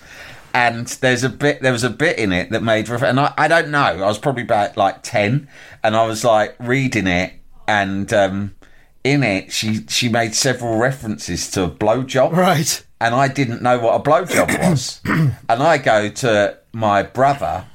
And 0.52 0.86
there's 0.86 1.22
a 1.24 1.28
bit, 1.28 1.60
there 1.62 1.72
was 1.72 1.84
a 1.84 1.90
bit 1.90 2.18
in 2.18 2.32
it 2.32 2.50
that 2.50 2.62
made, 2.62 2.88
and 2.88 3.20
I, 3.20 3.32
I 3.36 3.46
don't 3.48 3.70
know, 3.70 3.78
I 3.80 4.06
was 4.06 4.18
probably 4.18 4.42
about 4.42 4.76
like 4.76 5.02
10, 5.02 5.48
and 5.82 5.96
I 5.96 6.06
was 6.06 6.24
like 6.24 6.56
reading 6.58 7.06
it, 7.06 7.32
and 7.66 8.12
um, 8.12 8.54
in 9.04 9.22
it, 9.22 9.52
she, 9.52 9.86
she 9.88 10.08
made 10.08 10.34
several 10.34 10.78
references 10.78 11.50
to 11.52 11.64
a 11.64 11.70
blowjob 11.70 12.32
right. 12.32 12.84
and 13.00 13.14
I 13.14 13.28
didn't 13.28 13.62
know 13.62 13.78
what 13.78 13.94
a 13.94 14.02
blowjob 14.02 14.58
was. 14.70 15.00
and 15.04 15.62
I 15.62 15.78
go 15.78 16.08
to 16.08 16.58
my 16.72 17.02
brother, 17.02 17.66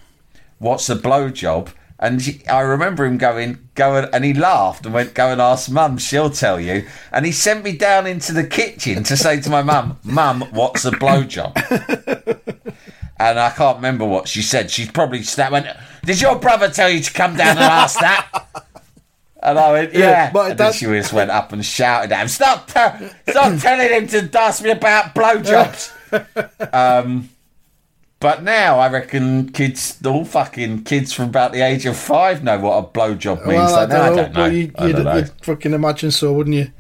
"What's 0.60 0.90
a 0.90 0.96
blowjob?" 0.96 1.70
And 2.00 2.20
he, 2.20 2.46
I 2.48 2.62
remember 2.62 3.06
him 3.06 3.18
going, 3.18 3.70
"Go," 3.76 3.96
and, 3.96 4.10
and 4.14 4.26
he 4.26 4.34
laughed 4.34 4.86
and 4.86 4.94
went, 4.94 5.14
"Go 5.14 5.32
and 5.32 5.40
ask 5.40 5.70
Mum; 5.70 5.98
she'll 5.98 6.32
tell 6.32 6.60
you." 6.60 6.88
And 7.12 7.26
he 7.26 7.32
sent 7.32 7.64
me 7.64 7.74
down 7.78 8.08
into 8.08 8.34
the 8.34 8.46
kitchen 8.46 9.04
to 9.04 9.16
say 9.16 9.40
to 9.42 9.50
my 9.50 9.62
mum, 9.62 10.00
"Mum, 10.04 10.42
what's 10.52 10.84
a 10.86 10.92
blowjob?" 10.92 11.56
and 13.20 13.40
I 13.40 13.52
can't 13.52 13.78
remember 13.78 14.06
what 14.06 14.28
she 14.28 14.42
said. 14.42 14.72
She 14.72 14.88
probably 14.88 15.24
snapped, 15.24 15.52
went, 15.52 15.68
"Did 16.04 16.20
your 16.20 16.38
brother 16.38 16.70
tell 16.70 16.90
you 16.90 17.02
to 17.02 17.14
come 17.14 17.36
down 17.36 17.58
and 17.58 17.60
ask 17.60 18.00
that?" 18.00 18.41
And 19.44 19.58
I 19.58 19.72
went, 19.72 19.94
yeah. 19.94 20.00
Yeah, 20.00 20.32
but 20.32 20.52
and 20.52 20.60
then 20.60 20.74
she 20.74 20.86
just 20.86 21.14
went 21.14 21.32
up 21.32 21.52
and 21.52 21.66
shouted 21.66 22.12
at 22.12 22.22
him, 22.22 22.28
stop, 22.28 22.68
te- 22.68 23.08
stop 23.32 23.58
telling 23.60 23.90
him 23.90 24.08
to 24.08 24.40
ask 24.40 24.64
me 24.64 24.70
about 24.70 25.16
blowjobs. 25.16 25.92
um, 26.74 27.30
but 28.20 28.44
now 28.44 28.78
I 28.78 28.90
reckon 28.90 29.50
kids, 29.52 29.98
all 30.06 30.26
fucking 30.26 30.84
kids 30.84 31.12
from 31.12 31.30
about 31.30 31.54
the 31.54 31.62
age 31.62 31.88
of 31.88 31.98
five 31.98 32.44
know 32.44 32.60
what 32.60 32.78
a 32.78 32.84
blowjob 32.88 33.38
means. 33.48 33.58
Well, 33.58 33.76
I 33.76 33.80
Like, 33.86 33.90
no, 33.90 33.96
don't 33.96 34.06
know, 34.06 34.12
I 34.12 34.16
don't 34.16 34.34
know. 34.34 34.46
you, 34.46 34.72
I 34.78 34.88
you'd, 34.88 34.96
don't 34.98 35.06
know. 35.06 35.16
you'd 35.16 35.32
fucking 35.42 35.74
imagine 35.74 36.12
so, 36.12 36.32
wouldn't 36.34 36.56
you? 36.56 36.72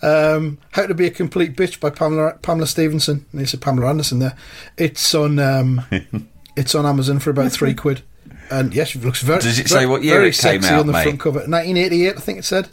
Um, 0.00 0.58
How 0.72 0.86
to 0.86 0.94
Be 0.94 1.06
a 1.06 1.10
Complete 1.10 1.56
Bitch 1.56 1.78
by 1.80 1.90
Pamela 1.90 2.38
Pamela 2.40 2.66
Stephenson. 2.68 3.26
There's 3.34 3.52
a 3.52 3.58
Pamela 3.58 3.90
Anderson 3.90 4.20
there. 4.20 4.36
It's 4.78 5.12
on 5.14 5.38
um, 5.40 5.82
it's 6.56 6.74
on 6.74 6.86
Amazon 6.86 7.18
for 7.18 7.30
about 7.30 7.52
three 7.52 7.74
quid. 7.74 8.02
And 8.50 8.74
yes, 8.74 8.94
it 8.94 9.04
looks 9.04 9.20
very. 9.22 9.40
Does 9.40 9.58
it 9.58 9.68
say 9.68 9.86
what 9.86 10.02
year 10.02 10.16
very 10.16 10.28
it 10.30 10.38
came 10.38 10.62
sexy 10.62 10.74
out, 10.74 10.80
on 10.80 10.86
the 10.86 10.92
mate? 10.92 11.02
front 11.04 11.20
cover? 11.20 11.38
1988, 11.40 12.16
I 12.16 12.20
think 12.20 12.38
it 12.38 12.44
said. 12.44 12.68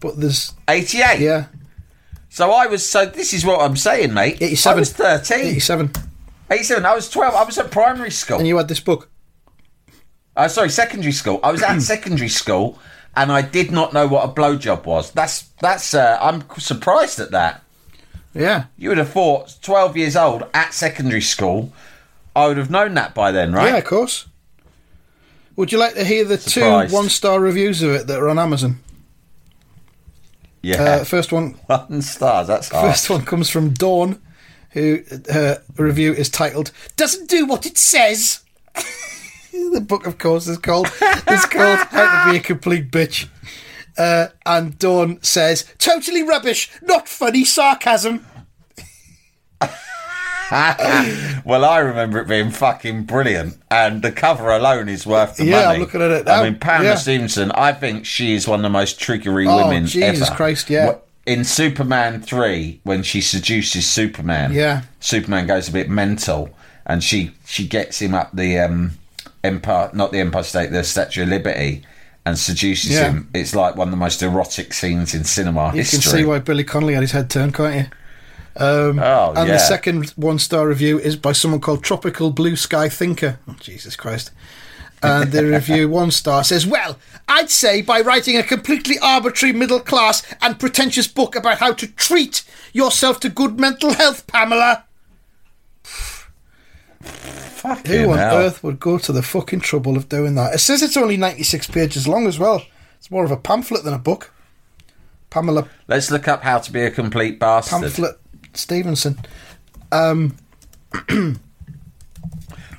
But 0.00 0.20
there's 0.20 0.52
88. 0.68 1.20
yeah, 1.20 1.46
So 2.28 2.50
I 2.52 2.66
was, 2.66 2.84
so 2.86 3.06
this 3.06 3.32
is 3.32 3.44
what 3.46 3.60
I'm 3.60 3.76
saying, 3.76 4.12
mate. 4.12 4.36
87. 4.42 4.76
I 4.76 4.78
was 4.80 4.92
13. 4.92 5.38
87, 5.46 5.90
87. 6.50 6.84
I 6.84 6.94
was 6.94 7.08
12. 7.08 7.34
I 7.34 7.44
was 7.44 7.56
at 7.58 7.70
primary 7.70 8.10
school. 8.10 8.38
and 8.38 8.46
you 8.46 8.56
had 8.58 8.68
this 8.68 8.80
book. 8.80 9.08
Uh, 10.36 10.48
sorry, 10.48 10.68
secondary 10.68 11.12
school. 11.12 11.40
I 11.42 11.52
was 11.52 11.62
at 11.62 11.80
secondary 11.80 12.28
school, 12.28 12.78
and 13.16 13.30
I 13.32 13.40
did 13.40 13.70
not 13.70 13.92
know 13.94 14.06
what 14.06 14.28
a 14.28 14.32
blowjob 14.32 14.84
was. 14.84 15.10
That's 15.12 15.42
that's. 15.60 15.94
Uh, 15.94 16.18
I'm 16.20 16.44
surprised 16.58 17.20
at 17.20 17.30
that. 17.30 17.62
Yeah, 18.34 18.64
You 18.76 18.88
would 18.88 18.98
have 18.98 19.10
thought, 19.10 19.56
twelve 19.62 19.96
years 19.96 20.16
old 20.16 20.42
at 20.52 20.74
secondary 20.74 21.20
school, 21.20 21.72
I 22.34 22.48
would 22.48 22.56
have 22.56 22.68
known 22.68 22.94
that 22.94 23.14
by 23.14 23.30
then, 23.30 23.52
right? 23.52 23.68
yeah, 23.68 23.76
of 23.76 23.84
course. 23.84 24.26
Would 25.56 25.70
you 25.72 25.78
like 25.78 25.94
to 25.94 26.04
hear 26.04 26.24
the 26.24 26.38
Surprised. 26.38 26.90
two 26.90 26.96
one-star 26.96 27.38
reviews 27.40 27.82
of 27.82 27.90
it 27.92 28.06
that 28.08 28.18
are 28.18 28.28
on 28.28 28.38
Amazon? 28.38 28.80
Yeah. 30.62 30.82
Uh, 30.82 31.04
first 31.04 31.32
one 31.32 31.50
One 31.66 32.02
stars. 32.02 32.46
That's. 32.48 32.68
First 32.68 33.10
one 33.10 33.24
comes 33.24 33.50
from 33.50 33.70
Dawn, 33.74 34.20
who 34.70 35.02
her 35.30 35.62
review 35.76 36.12
is 36.12 36.28
titled 36.28 36.72
"Doesn't 36.96 37.28
Do 37.28 37.46
What 37.46 37.66
It 37.66 37.76
Says." 37.78 38.40
the 39.52 39.84
book, 39.86 40.06
of 40.06 40.18
course, 40.18 40.48
is 40.48 40.58
called 40.58 40.86
is 41.30 41.44
called 41.46 41.78
"How 41.90 42.24
to 42.26 42.32
Be 42.32 42.38
a 42.38 42.40
Complete 42.40 42.90
Bitch." 42.90 43.28
Uh, 43.96 44.28
and 44.46 44.76
Dawn 44.78 45.22
says, 45.22 45.66
"Totally 45.78 46.22
rubbish, 46.22 46.70
not 46.82 47.08
funny 47.08 47.44
sarcasm." 47.44 48.26
well, 51.44 51.64
I 51.64 51.78
remember 51.78 52.18
it 52.18 52.28
being 52.28 52.50
fucking 52.50 53.04
brilliant, 53.04 53.56
and 53.70 54.02
the 54.02 54.12
cover 54.12 54.50
alone 54.50 54.88
is 54.88 55.06
worth 55.06 55.36
the 55.36 55.46
Yeah, 55.46 55.70
I'm 55.70 55.80
looking 55.80 56.02
at 56.02 56.10
it 56.10 56.28
I 56.28 56.42
mean, 56.44 56.58
Pamela 56.58 56.90
Yeah. 56.90 56.94
Stephenson. 56.96 57.50
I 57.52 57.72
think 57.72 58.04
she 58.06 58.34
is 58.34 58.46
one 58.46 58.60
of 58.60 58.62
the 58.62 58.70
most 58.70 59.00
triggery 59.00 59.46
Oh, 59.48 59.56
women 59.68 59.86
Jesus 59.86 60.28
ever. 60.28 60.36
Christ, 60.36 60.68
yeah. 60.70 60.96
In 61.26 61.44
Superman 61.44 62.20
three, 62.20 62.80
when 62.84 63.02
she 63.02 63.20
seduces 63.20 63.86
Superman, 63.86 64.52
Yeah. 64.52 64.82
Superman 65.00 65.46
goes 65.46 65.68
a 65.68 65.72
bit 65.72 65.88
mental, 65.88 66.50
and 66.86 67.02
she 67.02 67.32
she 67.46 67.66
gets 67.66 68.00
him 68.02 68.14
up 68.14 68.30
the 68.34 68.58
um, 68.58 68.92
Empire, 69.42 69.90
not 69.94 70.12
the 70.12 70.20
Empire 70.20 70.42
State, 70.42 70.70
the 70.70 70.84
Statue 70.84 71.22
of 71.22 71.28
Liberty, 71.28 71.82
and 72.26 72.38
seduces 72.38 72.92
Yeah. 72.92 73.04
him. 73.10 73.28
It's 73.34 73.54
like 73.54 73.76
one 73.76 73.88
of 73.88 73.92
the 73.92 73.96
most 73.98 74.22
erotic 74.22 74.74
scenes 74.74 75.14
in 75.14 75.24
cinema 75.24 75.68
You 75.72 75.78
history. 75.78 76.00
can 76.00 76.10
see 76.18 76.24
why 76.24 76.38
Billy 76.40 76.64
Connolly 76.64 76.94
had 76.94 77.02
his 77.02 77.12
head 77.12 77.30
turned, 77.30 77.54
can't 77.54 77.74
you? 77.74 77.86
Um, 78.56 78.98
Oh, 79.00 79.32
and 79.36 79.48
yeah. 79.48 79.54
the 79.54 79.58
second 79.58 80.10
one 80.10 80.38
star 80.38 80.68
review 80.68 80.98
is 80.98 81.16
by 81.16 81.32
someone 81.32 81.60
called 81.60 81.82
Tropical 81.82 82.30
Blue 82.30 82.54
Sky 82.56 82.88
Thinker. 82.88 83.38
Oh, 83.48 83.56
Jesus 83.60 83.96
Christ. 83.96 84.30
And 85.02 85.32
the 85.32 85.44
review, 85.44 85.88
one 85.90 86.10
star, 86.10 86.44
says, 86.44 86.66
Well, 86.66 86.98
I'd 87.28 87.50
say 87.50 87.82
by 87.82 88.00
writing 88.00 88.36
a 88.36 88.42
completely 88.42 88.98
arbitrary 89.00 89.52
middle 89.52 89.80
class 89.80 90.22
and 90.40 90.58
pretentious 90.58 91.06
book 91.08 91.34
about 91.36 91.58
how 91.58 91.72
to 91.74 91.86
treat 91.86 92.42
yourself 92.72 93.20
to 93.20 93.28
good 93.28 93.58
mental 93.60 93.92
health, 93.94 94.26
Pamela. 94.28 94.84
Fucking 97.02 97.92
Who 98.04 98.10
on 98.12 98.18
hell. 98.18 98.36
earth 98.36 98.62
would 98.62 98.80
go 98.80 98.98
to 98.98 99.12
the 99.12 99.22
fucking 99.22 99.60
trouble 99.60 99.96
of 99.96 100.08
doing 100.08 100.34
that? 100.36 100.54
It 100.54 100.58
says 100.58 100.82
it's 100.82 100.96
only 100.96 101.16
96 101.16 101.66
pages 101.68 102.08
long 102.08 102.26
as 102.26 102.38
well. 102.38 102.62
It's 102.98 103.10
more 103.10 103.24
of 103.24 103.30
a 103.30 103.36
pamphlet 103.36 103.84
than 103.84 103.94
a 103.94 103.98
book. 103.98 104.32
Pamela 105.30 105.68
Let's 105.88 106.10
look 106.10 106.28
up 106.28 106.42
how 106.42 106.58
to 106.58 106.72
be 106.72 106.82
a 106.82 106.90
complete 106.90 107.38
bastard. 107.38 107.80
Pamphlet 107.82 108.18
Stephenson. 108.56 109.18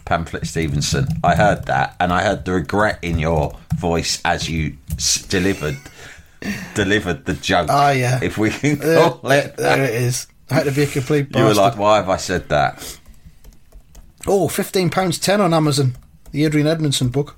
Pamphlet 0.05 0.45
Stephenson. 0.45 1.07
I 1.23 1.35
heard 1.35 1.65
that, 1.65 1.95
and 1.99 2.13
I 2.13 2.23
heard 2.23 2.45
the 2.45 2.53
regret 2.53 2.99
in 3.01 3.17
your 3.19 3.57
voice 3.77 4.21
as 4.23 4.47
you 4.49 4.77
s- 4.93 5.21
delivered 5.23 5.77
delivered 6.75 7.25
the 7.25 7.33
joke. 7.33 7.67
Ah, 7.71 7.89
yeah. 7.91 8.19
If 8.21 8.37
we 8.37 8.51
can 8.51 8.77
There, 8.77 9.09
call 9.09 9.31
it 9.31 9.57
there 9.57 9.77
that. 9.77 9.79
it 9.79 9.95
is. 9.95 10.27
How 10.49 10.61
to 10.61 10.71
be 10.71 10.83
a 10.83 10.87
complete 10.87 11.35
You 11.35 11.43
were 11.43 11.55
like, 11.55 11.75
why 11.77 11.95
have 11.95 12.07
I 12.09 12.17
said 12.17 12.49
that? 12.49 12.99
oh, 14.27 14.47
£15.10 14.47 15.39
on 15.39 15.53
Amazon. 15.55 15.95
The 16.31 16.45
Adrian 16.45 16.67
Edmondson 16.67 17.09
book. 17.09 17.35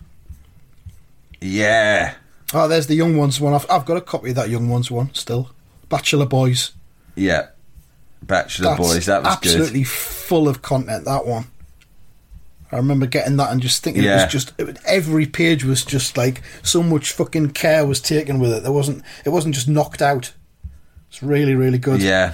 Yeah, 1.39 2.15
Oh, 2.53 2.67
there's 2.67 2.87
the 2.87 2.95
Young 2.95 3.15
Ones 3.17 3.39
one. 3.41 3.53
I've, 3.53 3.69
I've 3.69 3.85
got 3.85 3.97
a 3.97 4.01
copy 4.01 4.29
of 4.29 4.35
that 4.37 4.49
Young 4.49 4.67
Ones 4.69 4.89
one 4.89 5.13
still. 5.13 5.51
Bachelor 5.89 6.25
Boys. 6.25 6.71
yeah. 7.15 7.47
Bachelor 8.21 8.69
That's 8.69 8.79
Boys. 8.79 9.05
That 9.05 9.23
was 9.23 9.33
absolutely 9.35 9.79
good. 9.81 9.87
full 9.89 10.47
of 10.47 10.61
content, 10.61 11.05
that 11.05 11.25
one. 11.25 11.45
I 12.71 12.75
remember 12.75 13.05
getting 13.05 13.37
that 13.37 13.51
and 13.51 13.61
just 13.61 13.81
thinking 13.81 14.03
it 14.03 14.07
was 14.13 14.25
just 14.31 14.51
it, 14.57 14.77
every 14.85 15.25
page 15.25 15.63
was 15.63 15.85
just 15.85 16.17
like 16.17 16.41
so 16.63 16.83
much 16.83 17.13
fucking 17.13 17.51
care 17.51 17.85
was 17.85 18.01
taken 18.01 18.39
with 18.39 18.51
it. 18.51 18.63
There 18.63 18.73
wasn't 18.73 19.03
it 19.23 19.29
wasn't 19.29 19.55
just 19.55 19.69
knocked 19.69 20.01
out. 20.01 20.33
It's 21.09 21.23
really 21.23 21.55
really 21.55 21.77
good. 21.77 22.01
Yeah. 22.01 22.33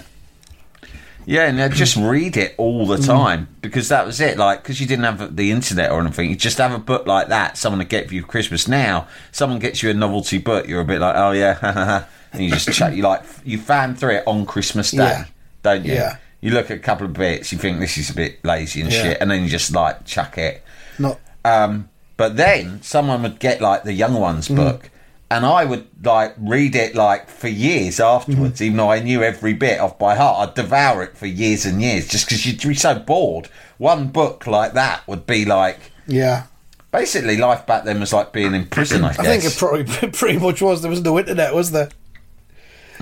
Yeah, 1.26 1.44
and 1.48 1.58
uh, 1.60 1.70
just 1.70 1.96
read 1.98 2.36
it 2.36 2.54
all 2.58 2.86
Mm. 2.88 2.98
the 2.98 3.06
time 3.08 3.48
because 3.62 3.90
that 3.90 4.06
was 4.06 4.20
it. 4.20 4.38
Like, 4.38 4.62
because 4.64 4.82
you 4.82 4.88
didn't 4.88 5.06
have 5.06 5.36
the 5.38 5.52
internet 5.52 5.92
or 5.92 6.02
anything, 6.02 6.30
you 6.30 6.36
just 6.36 6.58
have 6.58 6.74
a 6.74 6.80
book 6.80 7.06
like 7.08 7.30
that. 7.30 7.56
Someone 7.58 7.80
to 7.80 7.86
get 7.86 8.10
for 8.10 8.14
you 8.16 8.24
Christmas. 8.24 8.68
Now, 8.68 9.08
someone 9.32 9.60
gets 9.60 9.82
you 9.84 9.90
a 9.90 9.94
novelty 9.94 10.38
book, 10.40 10.68
you're 10.68 10.82
a 10.82 10.86
bit 10.86 11.00
like, 11.00 11.16
oh 11.16 11.32
yeah, 11.32 12.06
and 12.34 12.44
you 12.44 12.50
just 12.50 12.74
chat. 12.74 12.94
You 12.96 13.04
like 13.04 13.24
you 13.46 13.58
fan 13.58 13.96
through 13.96 14.16
it 14.16 14.24
on 14.28 14.46
Christmas 14.46 14.92
Day, 14.92 14.98
Yeah. 14.98 15.26
Don't 15.64 15.84
you? 15.86 15.94
Yeah. 15.94 16.18
You 16.42 16.52
look 16.52 16.70
at 16.70 16.78
a 16.78 16.82
couple 16.82 17.06
of 17.06 17.14
bits, 17.14 17.52
you 17.52 17.58
think 17.58 17.80
this 17.80 17.98
is 17.98 18.10
a 18.10 18.14
bit 18.14 18.44
lazy 18.44 18.82
and 18.82 18.92
Yeah. 18.92 19.02
shit, 19.02 19.18
and 19.22 19.32
then 19.32 19.44
you 19.44 19.50
just 19.50 19.74
like 19.74 20.06
chuck 20.06 20.38
it. 20.38 20.62
Not 21.00 21.20
Um, 21.46 21.90
But 22.16 22.38
then 22.38 22.80
someone 22.84 23.24
would 23.24 23.40
get 23.40 23.60
like 23.62 23.84
the 23.84 23.94
young 23.94 24.14
ones 24.14 24.48
Mm. 24.48 24.56
book, 24.58 24.90
and 25.32 25.46
I 25.46 25.64
would 25.66 25.88
like 26.04 26.36
read 26.38 26.76
it 26.76 26.94
like 26.96 27.28
for 27.30 27.48
years 27.48 28.00
afterwards, 28.00 28.56
Mm-hmm. 28.56 28.64
even 28.66 28.78
though 28.78 28.92
I 28.92 29.00
knew 29.00 29.24
every 29.24 29.54
bit 29.54 29.80
off 29.80 29.98
by 29.98 30.16
heart. 30.16 30.50
I'd 30.50 30.54
devour 30.56 31.02
it 31.02 31.18
for 31.18 31.26
years 31.26 31.66
and 31.66 31.82
years 31.82 32.08
just 32.08 32.26
because 32.28 32.46
you'd 32.46 32.62
be 32.62 32.76
so 32.76 32.94
bored. 32.96 33.48
One 33.80 34.08
book 34.08 34.46
like 34.46 34.74
that 34.74 35.02
would 35.08 35.26
be 35.26 35.44
like 35.46 35.80
Yeah. 36.08 36.44
basically 36.92 37.38
life 37.38 37.66
back 37.66 37.84
then 37.86 38.00
was 38.00 38.14
like 38.14 38.32
being 38.32 38.54
in 38.54 38.68
prison. 38.68 39.04
I 39.04 39.10
guess. 39.10 39.20
I 39.20 39.24
think 39.24 39.44
it 39.46 39.58
probably 39.58 39.84
pretty 40.12 40.38
much 40.38 40.62
was. 40.62 40.82
There 40.84 40.92
was 40.92 41.02
no 41.02 41.18
internet, 41.18 41.56
was 41.56 41.72
there? 41.72 41.90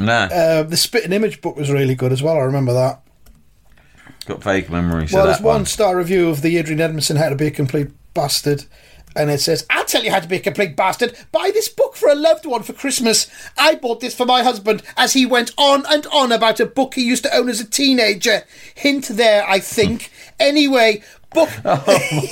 No, 0.05 0.13
Uh, 0.13 0.63
the 0.63 0.77
Spitting 0.77 1.13
Image 1.13 1.41
book 1.41 1.55
was 1.55 1.69
really 1.71 1.95
good 1.95 2.11
as 2.11 2.21
well. 2.23 2.35
I 2.35 2.41
remember 2.41 2.73
that. 2.73 3.01
got 4.25 4.43
vague 4.43 4.69
memories 4.69 5.11
Well, 5.13 5.23
of 5.23 5.27
there's 5.29 5.41
one 5.41 5.55
one. 5.61 5.65
star 5.65 5.95
review 5.97 6.29
of 6.29 6.41
the 6.41 6.57
Adrian 6.57 6.79
Edmondson 6.81 7.17
How 7.17 7.29
to 7.29 7.35
Be 7.35 7.47
a 7.47 7.51
Complete 7.51 7.89
Bastard. 8.13 8.65
And 9.13 9.29
it 9.29 9.41
says, 9.41 9.65
I'll 9.69 9.83
tell 9.83 10.05
you 10.05 10.11
how 10.11 10.21
to 10.21 10.27
be 10.27 10.37
a 10.37 10.39
complete 10.39 10.77
bastard. 10.77 11.17
Buy 11.33 11.51
this 11.53 11.67
book 11.67 11.97
for 11.97 12.07
a 12.07 12.15
loved 12.15 12.45
one 12.45 12.63
for 12.63 12.71
Christmas. 12.71 13.29
I 13.57 13.75
bought 13.75 13.99
this 13.99 14.15
for 14.15 14.25
my 14.25 14.41
husband 14.41 14.83
as 14.95 15.11
he 15.11 15.25
went 15.25 15.51
on 15.57 15.83
and 15.89 16.07
on 16.13 16.31
about 16.31 16.61
a 16.61 16.65
book 16.65 16.93
he 16.93 17.03
used 17.03 17.23
to 17.23 17.35
own 17.35 17.49
as 17.49 17.59
a 17.59 17.65
teenager. 17.69 18.43
Hint 18.73 19.09
there, 19.09 19.45
I 19.45 19.59
think. 19.59 20.11
anyway, 20.39 21.03
book. 21.33 21.49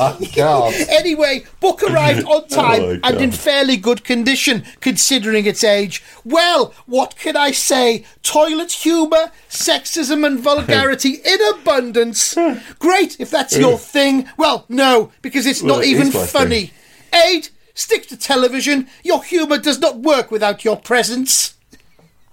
Oh, 0.01 0.19
God. 0.35 0.73
Anyway, 0.89 1.43
book 1.59 1.83
arrived 1.83 2.25
on 2.25 2.43
oh, 2.43 2.47
time 2.47 2.81
Oh 2.81 2.99
and 3.03 3.21
in 3.21 3.31
fairly 3.31 3.77
good 3.77 4.03
condition, 4.03 4.63
considering 4.81 5.45
its 5.45 5.63
age. 5.63 6.03
Well, 6.23 6.73
what 6.85 7.15
can 7.17 7.35
I 7.35 7.51
say? 7.51 8.05
Toilet 8.23 8.71
humour, 8.71 9.31
sexism, 9.49 10.25
and 10.25 10.39
vulgarity 10.39 11.19
in 11.25 11.39
abundance. 11.53 12.35
Great, 12.79 13.19
if 13.19 13.29
that's 13.29 13.57
your 13.57 13.77
thing. 13.77 14.27
Well, 14.37 14.65
no, 14.69 15.11
because 15.21 15.45
it's 15.45 15.61
Well, 15.61 15.77
not 15.77 15.85
it 15.85 15.89
even 15.89 16.07
my 16.13 16.25
funny. 16.25 16.71
Ade, 17.13 17.49
stick 17.73 18.07
to 18.07 18.17
television. 18.17 18.87
Your 19.03 19.23
humour 19.23 19.57
does 19.57 19.79
not 19.79 19.97
work 19.97 20.31
without 20.31 20.63
your 20.63 20.77
presence. 20.77 21.55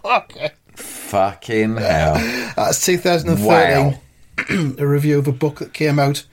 Okay. 0.05 0.51
Fucking 0.75 1.77
hell. 1.77 2.15
That's 2.57 2.85
2013. 2.85 3.45
Wow. 3.47 3.95
a 4.79 4.87
review 4.87 5.19
of 5.19 5.27
a 5.27 5.33
book 5.33 5.59
that 5.61 5.73
came 5.73 5.99
out 5.99 6.27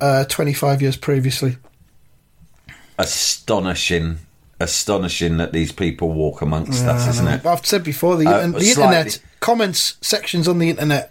uh, 0.00 0.24
25 0.24 0.82
years 0.82 0.96
previously. 0.96 1.56
Astonishing. 2.98 4.18
Astonishing 4.58 5.38
that 5.38 5.52
these 5.52 5.72
people 5.72 6.12
walk 6.12 6.42
amongst 6.42 6.84
us, 6.84 7.08
isn't 7.08 7.26
it? 7.26 7.46
I've 7.46 7.64
said 7.64 7.82
before 7.82 8.16
the, 8.16 8.26
Uh, 8.28 8.46
the 8.48 8.60
slightly- 8.60 8.70
internet 8.70 9.20
comments 9.40 9.94
sections 10.02 10.46
on 10.46 10.58
the 10.58 10.68
internet 10.68 11.10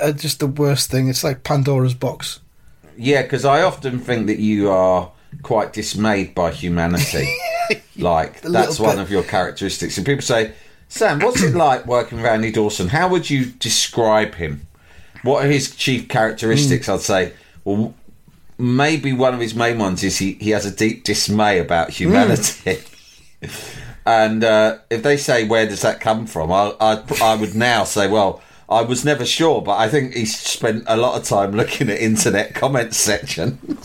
are 0.00 0.12
just 0.12 0.40
the 0.40 0.48
worst 0.48 0.90
thing. 0.90 1.08
It's 1.08 1.22
like 1.22 1.44
Pandora's 1.44 1.94
box. 1.94 2.40
Yeah, 2.96 3.22
because 3.22 3.44
I 3.44 3.62
often 3.62 4.00
think 4.00 4.26
that 4.26 4.38
you 4.40 4.68
are 4.68 5.12
quite 5.42 5.72
dismayed 5.72 6.34
by 6.34 6.50
humanity. 6.50 7.32
like, 7.96 8.40
that's 8.40 8.80
one 8.80 8.96
bit. 8.96 9.02
of 9.02 9.10
your 9.12 9.22
characteristics. 9.22 9.96
And 9.96 10.04
people 10.04 10.22
say, 10.22 10.52
Sam, 10.88 11.20
what's 11.20 11.40
it 11.42 11.54
like 11.54 11.86
working 11.86 12.18
with 12.18 12.26
Andy 12.26 12.50
Dawson? 12.50 12.88
How 12.88 13.08
would 13.08 13.30
you 13.30 13.44
describe 13.46 14.34
him? 14.34 14.66
What 15.22 15.44
are 15.46 15.48
his 15.48 15.74
chief 15.76 16.08
characteristics? 16.08 16.86
Hmm. 16.86 16.92
I'd 16.94 17.00
say, 17.00 17.32
well, 17.76 17.94
maybe 18.58 19.12
one 19.12 19.34
of 19.34 19.40
his 19.40 19.54
main 19.54 19.78
ones 19.78 20.02
is 20.04 20.18
he, 20.18 20.32
he 20.34 20.50
has 20.50 20.66
a 20.66 20.70
deep 20.70 21.04
dismay 21.04 21.58
about 21.58 21.90
humanity. 21.90 22.78
and 24.06 24.44
uh, 24.44 24.78
if 24.90 25.02
they 25.02 25.16
say, 25.16 25.46
where 25.46 25.66
does 25.66 25.82
that 25.82 26.00
come 26.00 26.26
from? 26.26 26.52
I, 26.52 26.74
I, 26.80 27.02
I 27.22 27.34
would 27.36 27.54
now 27.54 27.84
say, 27.84 28.08
well, 28.08 28.42
I 28.68 28.82
was 28.82 29.04
never 29.04 29.24
sure, 29.24 29.62
but 29.62 29.78
I 29.78 29.88
think 29.88 30.14
he 30.14 30.24
spent 30.26 30.84
a 30.86 30.96
lot 30.96 31.18
of 31.18 31.24
time 31.26 31.52
looking 31.52 31.88
at 31.90 31.98
internet 31.98 32.54
comments 32.54 32.96
section. 32.96 33.58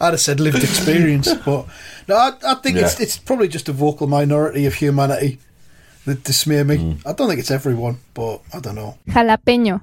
I'd 0.00 0.10
have 0.12 0.20
said 0.20 0.40
lived 0.40 0.62
experience, 0.62 1.32
but 1.44 1.66
no, 2.08 2.16
I, 2.16 2.32
I 2.46 2.54
think 2.56 2.76
it's 2.76 2.98
Yeah. 2.98 3.04
it's 3.04 3.18
probably 3.18 3.48
just 3.48 3.68
a 3.68 3.72
vocal 3.72 4.06
minority 4.06 4.66
of 4.66 4.74
humanity 4.74 5.38
that 6.06 6.24
dismay 6.24 6.62
me. 6.62 6.76
Hmm. 6.76 6.92
I 7.08 7.12
don't 7.12 7.28
think 7.28 7.40
it's 7.40 7.50
everyone, 7.50 7.98
but 8.14 8.40
I 8.52 8.60
don't 8.60 8.74
know. 8.74 8.98
Jalapeño. 9.08 9.82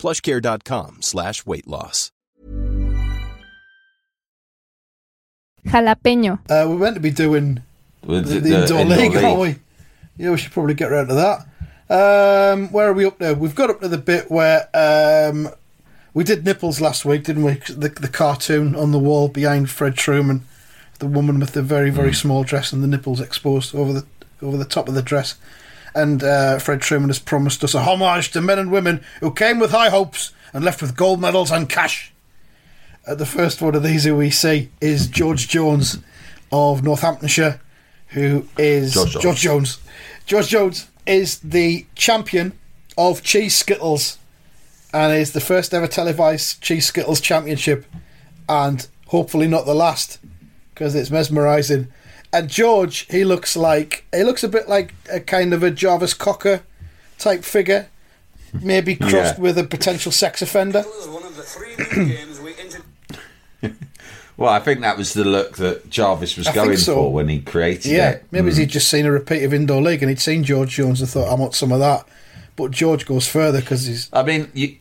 plushcare.com 0.00 1.02
slash 1.02 1.44
weight 1.46 1.68
loss. 1.68 2.10
Jalapeño. 5.66 6.38
Uh, 6.48 6.68
we're 6.68 6.78
meant 6.78 6.94
to 6.94 7.00
be 7.00 7.10
doing 7.10 7.62
The, 8.02 8.20
the, 8.20 8.40
the 8.40 8.60
indoor, 8.62 8.84
league, 8.84 9.14
aren't 9.16 9.40
we? 9.40 9.56
Yeah, 10.16 10.30
we 10.30 10.38
should 10.38 10.52
probably 10.52 10.74
get 10.74 10.90
around 10.90 11.08
to 11.08 11.14
that. 11.14 11.46
Um, 11.90 12.68
where 12.72 12.88
are 12.88 12.92
we 12.94 13.04
up 13.04 13.20
now? 13.20 13.34
We've 13.34 13.54
got 13.54 13.68
up 13.68 13.80
to 13.80 13.88
the 13.88 13.98
bit 13.98 14.30
where 14.30 14.68
um, 14.74 15.50
we 16.14 16.24
did 16.24 16.44
nipples 16.44 16.80
last 16.80 17.04
week, 17.04 17.24
didn't 17.24 17.44
we? 17.44 17.54
The, 17.54 17.88
the 17.88 18.08
cartoon 18.08 18.74
on 18.74 18.92
the 18.92 18.98
wall 18.98 19.28
behind 19.28 19.70
Fred 19.70 19.96
Trueman, 19.96 20.40
the 20.98 21.06
woman 21.06 21.40
with 21.40 21.52
the 21.52 21.62
very 21.62 21.90
very 21.90 22.14
small 22.14 22.44
dress 22.44 22.72
and 22.72 22.82
the 22.82 22.86
nipples 22.86 23.20
exposed 23.20 23.74
over 23.74 23.92
the 23.92 24.06
over 24.40 24.56
the 24.56 24.64
top 24.64 24.88
of 24.88 24.94
the 24.94 25.02
dress. 25.02 25.34
And 25.94 26.22
uh, 26.22 26.58
Fred 26.58 26.80
Trueman 26.80 27.08
has 27.08 27.18
promised 27.18 27.64
us 27.64 27.74
a 27.74 27.82
homage 27.82 28.30
to 28.32 28.40
men 28.40 28.58
and 28.58 28.70
women 28.70 29.02
who 29.20 29.32
came 29.32 29.58
with 29.58 29.72
high 29.72 29.88
hopes 29.90 30.32
and 30.52 30.64
left 30.64 30.82
with 30.82 30.96
gold 30.96 31.20
medals 31.20 31.50
and 31.50 31.68
cash. 31.68 32.12
Uh, 33.06 33.14
the 33.14 33.26
first 33.26 33.62
one 33.62 33.74
of 33.74 33.82
these 33.82 34.04
who 34.04 34.16
we 34.16 34.30
see 34.30 34.70
is 34.80 35.06
George 35.06 35.48
Jones 35.48 35.98
of 36.52 36.82
Northamptonshire, 36.82 37.60
who 38.08 38.46
is 38.58 38.94
George 38.94 39.12
Jones. 39.12 39.22
George 39.22 39.40
Jones. 39.40 39.78
George 40.26 40.48
Jones 40.48 40.88
is 41.06 41.38
the 41.38 41.86
champion 41.94 42.52
of 42.96 43.22
Cheese 43.22 43.56
Skittles 43.56 44.18
and 44.92 45.12
is 45.16 45.32
the 45.32 45.40
first 45.40 45.72
ever 45.72 45.86
televised 45.86 46.60
Cheese 46.60 46.86
Skittles 46.86 47.20
championship 47.20 47.86
and 48.48 48.86
hopefully 49.06 49.48
not 49.48 49.64
the 49.64 49.74
last 49.74 50.18
because 50.74 50.94
it's 50.94 51.10
mesmerising. 51.10 51.88
And 52.32 52.48
George, 52.48 53.06
he 53.10 53.24
looks 53.24 53.56
like 53.56 54.04
he 54.14 54.22
looks 54.22 54.44
a 54.44 54.48
bit 54.48 54.68
like 54.68 54.94
a 55.12 55.20
kind 55.20 55.52
of 55.52 55.62
a 55.62 55.70
Jarvis 55.70 56.14
Cocker 56.14 56.62
type 57.18 57.42
figure, 57.44 57.88
maybe 58.62 58.94
crossed 58.94 59.36
Yeah. 59.36 59.40
with 59.40 59.58
a 59.58 59.64
potential 59.64 60.12
sex 60.12 60.40
offender. 60.42 60.84
was 60.86 61.08
one 61.08 61.24
of 61.24 61.36
the 61.36 61.42
three 61.42 61.74
new 61.76 62.06
games 62.14 62.40
we 62.40 62.50
introduced. 62.52 62.84
Well, 64.36 64.48
I 64.48 64.58
think 64.58 64.80
that 64.80 64.96
was 64.96 65.12
the 65.12 65.22
look 65.24 65.58
that 65.58 65.90
Jarvis 65.90 66.34
was 66.38 66.46
I 66.46 66.54
going 66.54 66.78
so. 66.78 66.94
for 66.94 67.12
when 67.12 67.28
he 67.28 67.42
created 67.42 67.92
Yeah, 67.92 68.10
it. 68.12 68.24
maybe 68.30 68.50
hmm. 68.50 68.56
he'd 68.60 68.70
just 68.70 68.88
seen 68.88 69.04
a 69.04 69.12
repeat 69.12 69.44
of 69.44 69.52
Indoor 69.52 69.82
League 69.82 70.02
and 70.02 70.08
he'd 70.08 70.18
seen 70.18 70.44
George 70.44 70.70
Jones 70.76 71.02
and 71.02 71.10
thought, 71.10 71.28
I 71.30 71.34
want 71.34 71.54
some 71.54 71.70
of 71.72 71.78
that. 71.80 72.06
But 72.56 72.70
George 72.70 73.04
goes 73.04 73.28
further 73.28 73.60
because 73.60 73.84
he's. 73.84 74.08
I 74.14 74.22
mean, 74.22 74.50
you, 74.54 74.76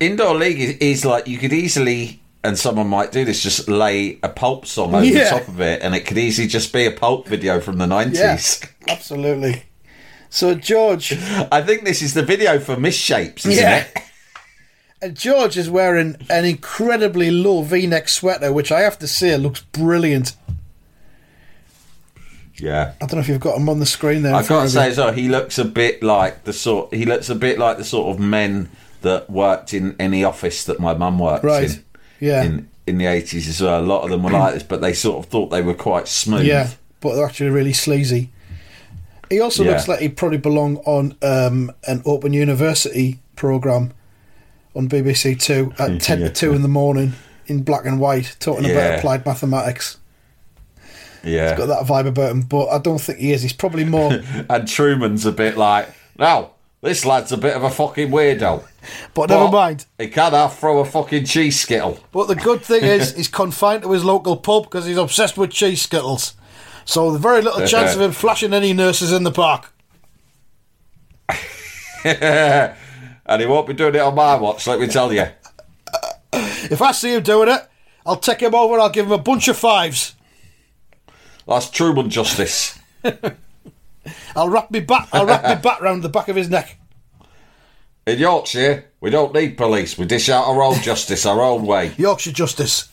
indoor 0.00 0.34
league 0.34 0.58
is, 0.58 0.70
is 0.78 1.04
like 1.04 1.28
you 1.28 1.38
could 1.38 1.52
easily, 1.52 2.20
and 2.44 2.58
someone 2.58 2.86
might 2.88 3.10
do 3.12 3.24
this, 3.24 3.42
just 3.42 3.68
lay 3.68 4.18
a 4.22 4.28
pulp 4.28 4.64
song 4.66 4.94
over 4.94 5.04
Yeah. 5.04 5.24
the 5.24 5.30
top 5.40 5.48
of 5.48 5.60
it, 5.60 5.82
and 5.82 5.94
it 5.94 6.06
could 6.06 6.18
easily 6.18 6.46
just 6.48 6.72
be 6.72 6.86
a 6.86 6.90
pulp 6.90 7.26
video 7.26 7.60
from 7.60 7.78
the 7.78 7.84
Yeah, 7.84 7.88
nineties. 7.88 8.60
absolutely. 8.88 9.64
So 10.30 10.54
George, 10.54 11.12
I 11.50 11.62
think 11.62 11.84
this 11.84 12.02
is 12.02 12.14
the 12.14 12.22
video 12.22 12.58
for 12.60 12.76
Misshapes, 12.76 13.38
isn't 13.46 13.52
Yeah. 13.52 13.78
it? 13.78 13.98
and 15.02 15.16
George 15.16 15.56
is 15.56 15.70
wearing 15.70 16.16
an 16.30 16.44
incredibly 16.44 17.30
low 17.30 17.62
V-neck 17.62 18.08
sweater, 18.08 18.52
which 18.52 18.70
I 18.70 18.80
have 18.80 18.98
to 19.00 19.06
say 19.08 19.36
looks 19.36 19.60
brilliant. 19.60 20.34
Yeah. 22.56 22.92
I 23.00 23.06
don't 23.06 23.14
know 23.14 23.20
if 23.20 23.28
you've 23.28 23.40
got 23.40 23.56
him 23.56 23.68
on 23.68 23.78
the 23.78 23.86
screen 23.86 24.22
there. 24.22 24.32
Got 24.32 24.62
to 24.64 24.68
say 24.68 24.88
as 24.88 24.98
well, 24.98 25.12
he 25.12 25.28
looks 25.28 25.58
a 25.58 25.64
bit 25.64 26.02
like 26.02 26.44
the 26.44 26.52
sort. 26.52 26.92
He 26.92 27.04
looks 27.04 27.30
a 27.30 27.34
bit 27.34 27.58
like 27.58 27.78
the 27.78 27.84
sort 27.84 28.08
of 28.14 28.20
men 28.20 28.68
that 29.02 29.30
worked 29.30 29.72
in 29.72 29.94
any 30.00 30.24
office 30.24 30.64
that 30.64 30.80
my 30.80 30.92
mum 30.92 31.18
worked 31.20 31.44
Right. 31.44 31.70
in. 31.70 31.84
Yeah. 32.20 32.42
In 32.42 32.68
in 32.86 32.98
the 32.98 33.06
eighties 33.06 33.48
as 33.48 33.60
well. 33.60 33.80
A 33.80 33.84
lot 33.84 34.02
of 34.04 34.10
them 34.10 34.22
were 34.22 34.30
like 34.30 34.54
this, 34.54 34.62
but 34.62 34.80
they 34.80 34.92
sort 34.94 35.18
of 35.24 35.30
thought 35.30 35.48
they 35.50 35.62
were 35.62 35.74
quite 35.74 36.08
smooth. 36.08 36.46
Yeah, 36.46 36.70
but 37.00 37.14
they're 37.14 37.26
actually 37.26 37.50
really 37.50 37.72
sleazy. 37.74 38.30
He 39.30 39.40
also 39.40 39.62
Yeah. 39.62 39.72
looks 39.72 39.88
like 39.88 40.00
he'd 40.00 40.16
probably 40.16 40.38
belong 40.38 40.78
on 40.78 41.14
um, 41.22 41.70
an 41.86 42.00
Open 42.06 42.32
University 42.32 43.18
program 43.36 43.92
on 44.74 44.88
BBC 44.88 45.38
Two 45.38 45.72
at 45.78 46.00
ten 46.00 46.20
Yeah. 46.20 46.28
to 46.28 46.32
two 46.34 46.52
in 46.54 46.62
the 46.62 46.68
morning 46.68 47.12
in 47.46 47.62
black 47.62 47.84
and 47.84 48.00
white, 48.00 48.36
talking 48.40 48.70
about 48.70 48.98
applied 48.98 49.24
mathematics. 49.26 49.98
Yeah. 51.24 51.50
He's 51.50 51.58
got 51.58 51.66
that 51.66 51.86
vibe 51.86 52.06
about 52.06 52.30
him, 52.30 52.42
but 52.42 52.68
I 52.68 52.78
don't 52.78 53.00
think 53.00 53.18
he 53.18 53.32
is. 53.32 53.42
He's 53.42 53.52
probably 53.52 53.84
more. 53.84 54.12
and 54.48 54.48
Trueman's 54.48 55.26
a 55.26 55.32
bit 55.32 55.56
like, 55.56 55.88
now, 56.18 56.52
this 56.80 57.04
lad's 57.04 57.32
a 57.32 57.36
bit 57.36 57.56
of 57.56 57.62
a 57.64 57.70
fucking 57.70 58.08
weirdo. 58.10 58.64
But 59.12 59.28
never 59.28 59.50
mind. 59.50 59.84
He 59.98 60.08
can't 60.08 60.32
half 60.32 60.58
throw 60.58 60.78
a 60.78 60.84
fucking 60.84 61.26
cheese 61.26 61.60
skittle. 61.60 61.98
But 62.10 62.28
the 62.28 62.34
good 62.34 62.62
thing 62.62 62.84
is, 62.84 63.14
he's 63.16 63.28
confined 63.28 63.82
to 63.82 63.92
his 63.92 64.02
local 64.04 64.36
pub 64.36 64.62
because 64.64 64.86
he's 64.86 64.96
obsessed 64.96 65.36
with 65.36 65.50
cheese 65.50 65.82
skittles. 65.82 66.34
So 66.86 67.10
there's 67.10 67.20
very 67.20 67.42
little 67.42 67.66
chance 67.66 67.94
of 67.94 68.00
him 68.00 68.12
flashing 68.12 68.54
any 68.54 68.72
nurses 68.72 69.12
in 69.12 69.24
the 69.24 69.32
park. 69.32 69.72
And 73.28 73.42
he 73.42 73.46
won't 73.46 73.66
be 73.66 73.74
doing 73.74 73.94
it 73.94 74.00
on 74.00 74.14
my 74.14 74.36
watch, 74.36 74.66
let 74.66 74.80
me 74.80 74.86
tell 74.86 75.12
you. 75.12 75.26
If 76.32 76.80
I 76.80 76.92
see 76.92 77.14
him 77.14 77.22
doing 77.22 77.50
it, 77.50 77.60
I'll 78.06 78.16
take 78.16 78.40
him 78.40 78.54
over. 78.54 78.80
I'll 78.80 78.88
give 78.88 79.04
him 79.04 79.12
a 79.12 79.18
bunch 79.18 79.48
of 79.48 79.56
fives. 79.58 80.14
That's 81.46 81.66
Trueman 81.66 82.08
justice. 82.08 82.78
I'll 84.36 84.48
wrap 84.48 84.70
me 84.70 84.80
bat. 84.80 85.08
I'll 85.12 85.26
wrap 85.26 85.44
me 85.44 85.54
bat 85.62 85.80
round 85.80 86.02
the 86.02 86.08
back 86.08 86.28
of 86.28 86.36
his 86.36 86.48
neck. 86.48 86.78
In 88.06 88.18
Yorkshire, 88.18 88.86
we 89.00 89.10
don't 89.10 89.34
need 89.34 89.58
police. 89.58 89.98
We 89.98 90.06
dish 90.06 90.28
out 90.28 90.46
our 90.46 90.62
own 90.62 90.80
justice 90.80 91.26
our 91.26 91.42
own 91.42 91.66
way. 91.66 91.92
Yorkshire 91.98 92.32
Justice. 92.32 92.88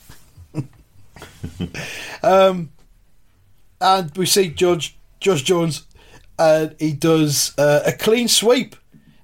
um, 2.24 2.72
and 3.80 4.18
we 4.18 4.26
see 4.26 4.50
Judge 4.50 4.98
Judge 5.20 5.44
Jones, 5.46 5.86
and 6.38 6.76
he 6.80 6.92
does 6.92 7.58
uh, 7.58 7.82
a 7.86 7.94
clean 7.94 8.28
sweep. 8.28 8.76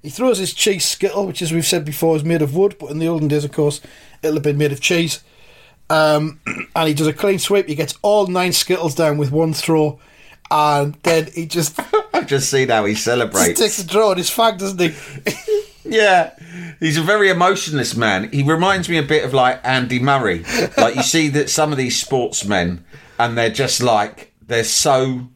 He 0.02 0.10
throws 0.10 0.38
his 0.38 0.52
cheese 0.52 0.84
skittle, 0.84 1.26
which, 1.26 1.42
as 1.42 1.52
we've 1.52 1.66
said 1.66 1.84
before, 1.84 2.16
is 2.16 2.24
made 2.24 2.42
of 2.42 2.56
wood, 2.56 2.76
but 2.80 2.90
in 2.90 2.98
the 2.98 3.06
olden 3.06 3.28
days, 3.28 3.44
of 3.44 3.52
course, 3.52 3.80
it'll 4.22 4.36
have 4.36 4.42
been 4.42 4.58
made 4.58 4.72
of 4.72 4.80
cheese. 4.80 5.22
Um, 5.90 6.40
and 6.74 6.88
he 6.88 6.94
does 6.94 7.06
a 7.06 7.12
clean 7.12 7.38
sweep. 7.38 7.68
He 7.68 7.74
gets 7.74 7.98
all 8.02 8.26
nine 8.26 8.52
skittles 8.52 8.94
down 8.94 9.18
with 9.18 9.30
one 9.30 9.52
throw, 9.52 10.00
and 10.52 10.94
then 11.02 11.28
he 11.34 11.46
just, 11.46 11.80
I've 12.12 12.26
just 12.26 12.50
seen 12.50 12.68
how 12.68 12.84
he 12.84 12.94
celebrates. 12.94 13.58
takes 13.58 13.78
a 13.78 13.86
draw 13.86 14.10
on 14.10 14.18
his 14.18 14.28
fag, 14.30 14.58
doesn't 14.58 14.78
he? 14.78 14.94
Yeah, 15.84 16.30
he's 16.78 16.96
a 16.98 17.02
very 17.02 17.28
emotionless 17.28 17.96
man. 17.96 18.30
He 18.30 18.42
reminds 18.44 18.88
me 18.88 18.98
a 18.98 19.02
bit 19.02 19.24
of 19.24 19.34
like 19.34 19.60
Andy 19.64 19.98
Murray. 19.98 20.44
Like 20.76 20.94
you 20.94 21.02
see 21.02 21.28
that 21.30 21.50
some 21.50 21.72
of 21.72 21.78
these 21.78 21.98
sportsmen, 22.00 22.84
and 23.18 23.36
they're 23.36 23.50
just 23.50 23.82
like 23.82 24.32
they're 24.46 24.62
so 24.62 25.26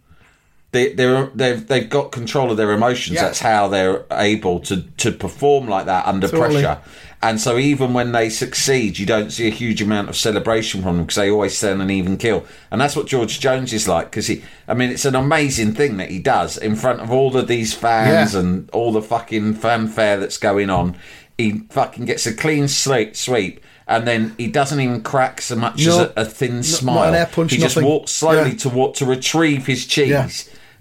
they 0.71 0.93
they're 0.93 1.27
they've 1.35 1.67
they've 1.67 1.91
got 1.91 2.13
control 2.13 2.51
of 2.53 2.57
their 2.59 2.71
emotions. 2.73 3.17
Yeah. 3.17 3.23
That's 3.25 3.41
how 3.41 3.67
they're 3.69 4.05
able 4.13 4.61
to 4.61 4.83
to 4.83 5.11
perform 5.13 5.67
like 5.67 5.87
that 5.87 6.07
under 6.07 6.29
Totally. 6.29 6.63
pressure. 6.63 6.81
And 7.23 7.41
so 7.41 7.57
even 7.59 7.95
when 7.95 8.13
they 8.13 8.29
succeed, 8.29 8.99
you 8.99 9.07
don't 9.07 9.31
see 9.31 9.47
a 9.47 9.51
huge 9.51 9.81
amount 9.83 10.09
of 10.11 10.17
celebration 10.17 10.83
from 10.83 10.97
them 10.97 11.07
because 11.07 11.17
they 11.17 11.31
always 11.31 11.57
stand 11.57 11.81
an 11.81 11.91
even 11.91 12.19
kill. 12.19 12.45
And 12.71 12.81
that's 12.81 12.95
what 12.95 13.07
George 13.07 13.41
Jones 13.41 13.73
is 13.73 13.89
like 13.89 14.11
because 14.11 14.27
he, 14.27 14.45
I 14.69 14.75
mean, 14.75 14.91
it's 14.91 15.07
an 15.07 15.15
amazing 15.15 15.73
thing 15.73 15.97
that 15.97 16.11
he 16.11 16.19
does 16.19 16.57
in 16.59 16.77
front 16.77 17.01
of 17.01 17.11
all 17.11 17.35
of 17.37 17.49
these 17.49 17.73
fans 17.75 18.35
Yeah. 18.35 18.41
and 18.41 18.71
all 18.71 18.93
the 18.93 19.03
fucking 19.03 19.55
fanfare 19.55 20.19
that's 20.19 20.39
going 20.39 20.69
on. 20.71 20.97
He 21.39 21.61
fucking 21.71 22.05
gets 22.05 22.27
a 22.27 22.35
clean 22.35 22.69
sweep, 22.69 23.17
sweep 23.17 23.61
and 23.89 24.07
then 24.07 24.35
he 24.37 24.49
doesn't 24.49 24.81
even 24.81 25.01
crack 25.03 25.41
so 25.41 25.57
much 25.57 25.85
No. 25.87 25.93
as 25.93 25.99
a, 25.99 26.13
a 26.17 26.25
thin 26.25 26.63
smile. 26.63 27.27
punch, 27.33 27.53
he 27.53 27.59
just 27.59 27.77
nothing. 27.77 27.89
walks 27.89 28.11
slowly 28.13 28.51
Yeah. 28.51 28.57
to 28.59 28.93
to 28.95 29.05
retrieve 29.07 29.67
his 29.67 29.87
cheese, 29.87 30.09
Yeah. 30.11 30.29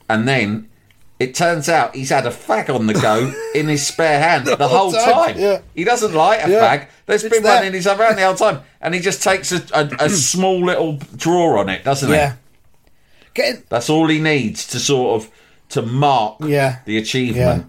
and 0.09 0.27
then. 0.27 0.67
It 1.17 1.33
turns 1.33 1.69
out 1.69 1.95
he's 1.95 2.09
had 2.09 2.25
a 2.27 2.29
fag 2.29 2.69
on 2.73 2.87
the 2.87 2.93
go 2.93 3.33
in 3.55 3.67
his 3.69 3.87
spare 3.87 4.19
hand 4.19 4.47
the, 4.47 4.55
whole 4.67 4.91
whole 4.91 4.91
time, 4.91 5.33
time. 5.35 5.39
yeah. 5.39 5.61
He 5.73 5.83
doesn't 5.85 6.13
light 6.13 6.45
a 6.45 6.51
Yeah. 6.51 6.59
fag. 6.77 6.87
There's 7.05 7.23
It's 7.23 7.33
been 7.33 7.43
there. 7.43 7.55
one 7.57 7.65
in 7.67 7.73
his 7.73 7.87
around 7.87 8.17
the 8.17 8.25
whole 8.25 8.35
time, 8.35 8.61
and 8.81 8.93
he 8.93 8.99
just 8.99 9.23
takes 9.23 9.51
a, 9.53 9.63
a, 9.73 9.89
a 10.05 10.09
small 10.09 10.63
little 10.65 10.97
draw 11.15 11.59
on 11.61 11.69
it, 11.69 11.83
doesn't 11.85 12.09
Yeah. 12.09 12.33
he? 12.33 12.35
Getting 13.33 13.63
That's 13.69 13.89
all 13.89 14.07
he 14.07 14.19
needs 14.19 14.67
to 14.67 14.79
sort 14.79 15.21
of 15.21 15.31
to 15.69 15.81
mark 15.81 16.37
Yeah. 16.41 16.79
the 16.85 16.97
achievement. 16.97 17.67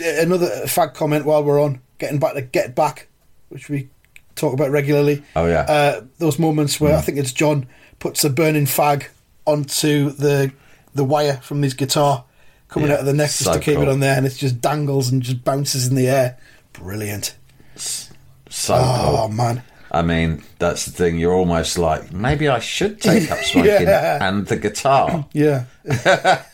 another 0.00 0.48
fag 0.66 0.94
comment 0.94 1.24
while 1.24 1.42
we're 1.42 1.60
on 1.62 1.80
getting 1.98 2.18
back 2.18 2.34
to 2.34 2.42
get 2.42 2.74
back, 2.74 3.08
which 3.48 3.68
we 3.68 3.88
talk 4.36 4.52
about 4.54 4.70
regularly. 4.70 5.22
Oh, 5.36 5.46
yeah. 5.46 5.60
uh, 5.62 6.00
those 6.18 6.38
moments 6.38 6.80
where 6.80 6.96
I 6.96 7.00
think 7.00 7.18
it's 7.18 7.32
John 7.32 7.66
puts 7.98 8.24
a 8.24 8.30
burning 8.30 8.66
fag 8.66 9.04
onto 9.46 10.10
the 10.10 10.52
the 10.94 11.04
wire 11.04 11.38
from 11.42 11.62
his 11.62 11.74
guitar 11.74 12.24
coming 12.68 12.88
Yeah, 12.88 12.94
out 12.94 13.00
of 13.00 13.06
the 13.06 13.12
neck 13.12 13.28
just 13.28 13.44
so 13.44 13.54
to 13.54 13.60
keep 13.60 13.74
cool. 13.74 13.82
it 13.84 13.88
on 13.88 14.00
there, 14.00 14.16
and 14.16 14.26
it 14.26 14.34
just 14.34 14.60
dangles 14.60 15.10
and 15.10 15.22
just 15.22 15.44
bounces 15.44 15.86
in 15.88 15.94
the 15.94 16.08
air. 16.08 16.38
Brilliant! 16.72 17.34
So 17.76 18.74
Oh 18.74 19.16
cool. 19.26 19.28
man, 19.28 19.62
I 19.90 20.02
mean, 20.02 20.42
that's 20.58 20.84
the 20.86 20.90
thing. 20.92 21.18
You're 21.18 21.34
almost 21.34 21.78
like 21.78 22.12
maybe 22.12 22.48
I 22.48 22.58
should 22.58 23.00
take 23.00 23.30
up 23.30 23.38
smoking 23.44 23.70
Yeah. 23.86 24.26
and 24.26 24.46
the 24.46 24.56
guitar. 24.56 25.26
yeah. 25.32 25.64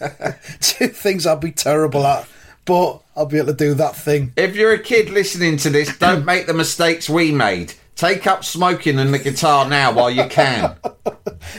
Two 0.61 0.88
things 0.88 1.27
I'd 1.27 1.40
be 1.40 1.53
terrible 1.53 2.05
at, 2.07 2.27
but 2.64 3.01
I'll 3.16 3.27
be 3.27 3.38
able 3.38 3.48
to 3.48 3.55
do 3.55 3.74
that 3.74 3.94
thing. 3.96 4.33
If 4.37 4.57
you're 4.57 4.72
a 4.72 4.79
kid 4.79 5.11
listening 5.11 5.57
to 5.59 5.70
this, 5.70 5.96
don't 5.98 6.24
make 6.24 6.46
the 6.46 6.55
mistakes 6.55 7.09
we 7.09 7.31
made. 7.33 7.74
Take 7.96 8.27
up 8.29 8.44
smoking 8.44 8.98
and 9.01 9.12
the 9.12 9.18
guitar 9.18 9.68
now 9.68 9.92
while 9.92 10.11
you 10.11 10.24
can. 10.29 10.77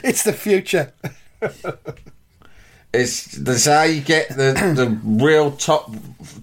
It's 0.04 0.24
the 0.24 0.32
future. 0.34 0.94
It's 2.92 3.26
that's 3.38 3.66
how 3.66 3.84
you 3.84 4.02
get 4.02 4.30
the 4.30 4.54
the 4.76 5.00
real 5.04 5.52
top 5.52 5.92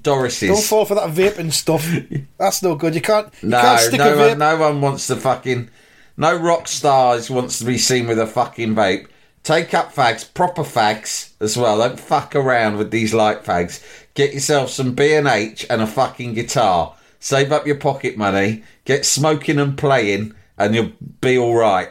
Dorises. 0.02 0.48
Don't 0.48 0.62
fall 0.62 0.85
for 0.85 0.94
that 0.94 1.11
vaping 1.11 1.52
stuff. 1.52 1.85
That's 2.38 2.62
no 2.62 2.76
good. 2.76 2.94
You 2.94 3.00
can't. 3.00 3.32
You 3.42 3.48
No, 3.48 3.61
can't 3.61 3.80
stick 3.80 3.94
a 4.00 4.04
no 4.04 4.16
vape. 4.16 4.28
one, 4.30 4.38
no 4.38 4.56
one 4.56 4.80
wants 4.80 5.09
to 5.09 5.16
fucking. 5.16 5.70
No 6.16 6.37
rock 6.37 6.68
stars 6.68 7.28
wants 7.28 7.59
to 7.59 7.64
be 7.64 7.76
seen 7.78 8.06
with 8.06 8.18
a 8.20 8.26
fucking 8.28 8.76
vape. 8.76 9.09
Take 9.42 9.74
up 9.74 9.92
fags, 9.92 10.32
proper 10.32 10.62
fags 10.62 11.30
as 11.40 11.56
well. 11.56 11.78
Don't 11.78 11.98
fuck 12.00 12.35
around 12.37 12.78
with 12.78 12.90
these 12.92 13.12
light 13.12 13.42
fags. 13.44 13.82
Get 14.14 14.32
yourself 14.32 14.70
some 14.70 14.92
B 14.94 15.14
and 15.14 15.26
H 15.26 15.66
and 15.68 15.82
a 15.82 15.87
fucking 15.87 16.35
guitar. 16.35 16.94
Save 17.18 17.50
up 17.52 17.66
your 17.66 17.76
pocket 17.76 18.16
money. 18.16 18.62
Get 18.85 19.04
smoking 19.04 19.59
and 19.59 19.76
playing, 19.76 20.32
and 20.56 20.74
you'll 20.76 20.92
be 21.20 21.37
all 21.38 21.54
right. 21.56 21.90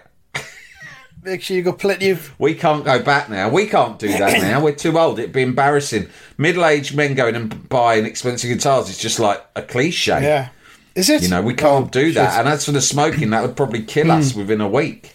Make 1.25 1.41
sure 1.41 1.55
you've 1.57 1.65
got 1.65 1.79
plenty 1.79 2.11
of. 2.11 2.31
We 2.39 2.53
can't 2.53 2.85
go 2.85 3.01
back 3.01 3.31
now. 3.31 3.49
We 3.49 3.65
can't 3.65 3.97
do 3.97 4.07
that 4.09 4.41
now. 4.41 4.63
We're 4.63 4.75
too 4.75 4.97
old. 4.99 5.17
It'd 5.17 5.31
be 5.33 5.41
embarrassing. 5.41 6.07
Middle-aged 6.37 6.95
men 6.95 7.15
going 7.15 7.35
and 7.35 7.67
buying 7.67 8.05
expensive 8.05 8.47
guitars 8.49 8.89
is 8.89 8.99
just 8.99 9.19
like 9.19 9.43
a 9.55 9.63
cliche. 9.63 10.21
Yeah. 10.21 10.49
Is 10.93 11.09
it? 11.09 11.23
You 11.23 11.29
know, 11.29 11.41
we 11.41 11.55
can't 11.55 11.87
Oh, 11.87 11.89
do 11.89 12.11
that. 12.13 12.25
shit. 12.25 12.33
Hmm. 12.33 12.39
And 12.41 12.49
as 12.49 12.65
for 12.65 12.71
the 12.73 12.79
smoking, 12.81 13.31
that 13.31 13.41
would 13.41 13.57
probably 13.57 13.81
kill 13.81 14.11
us 14.11 14.35
within 14.35 14.61
a 14.61 14.67
week. 14.69 15.11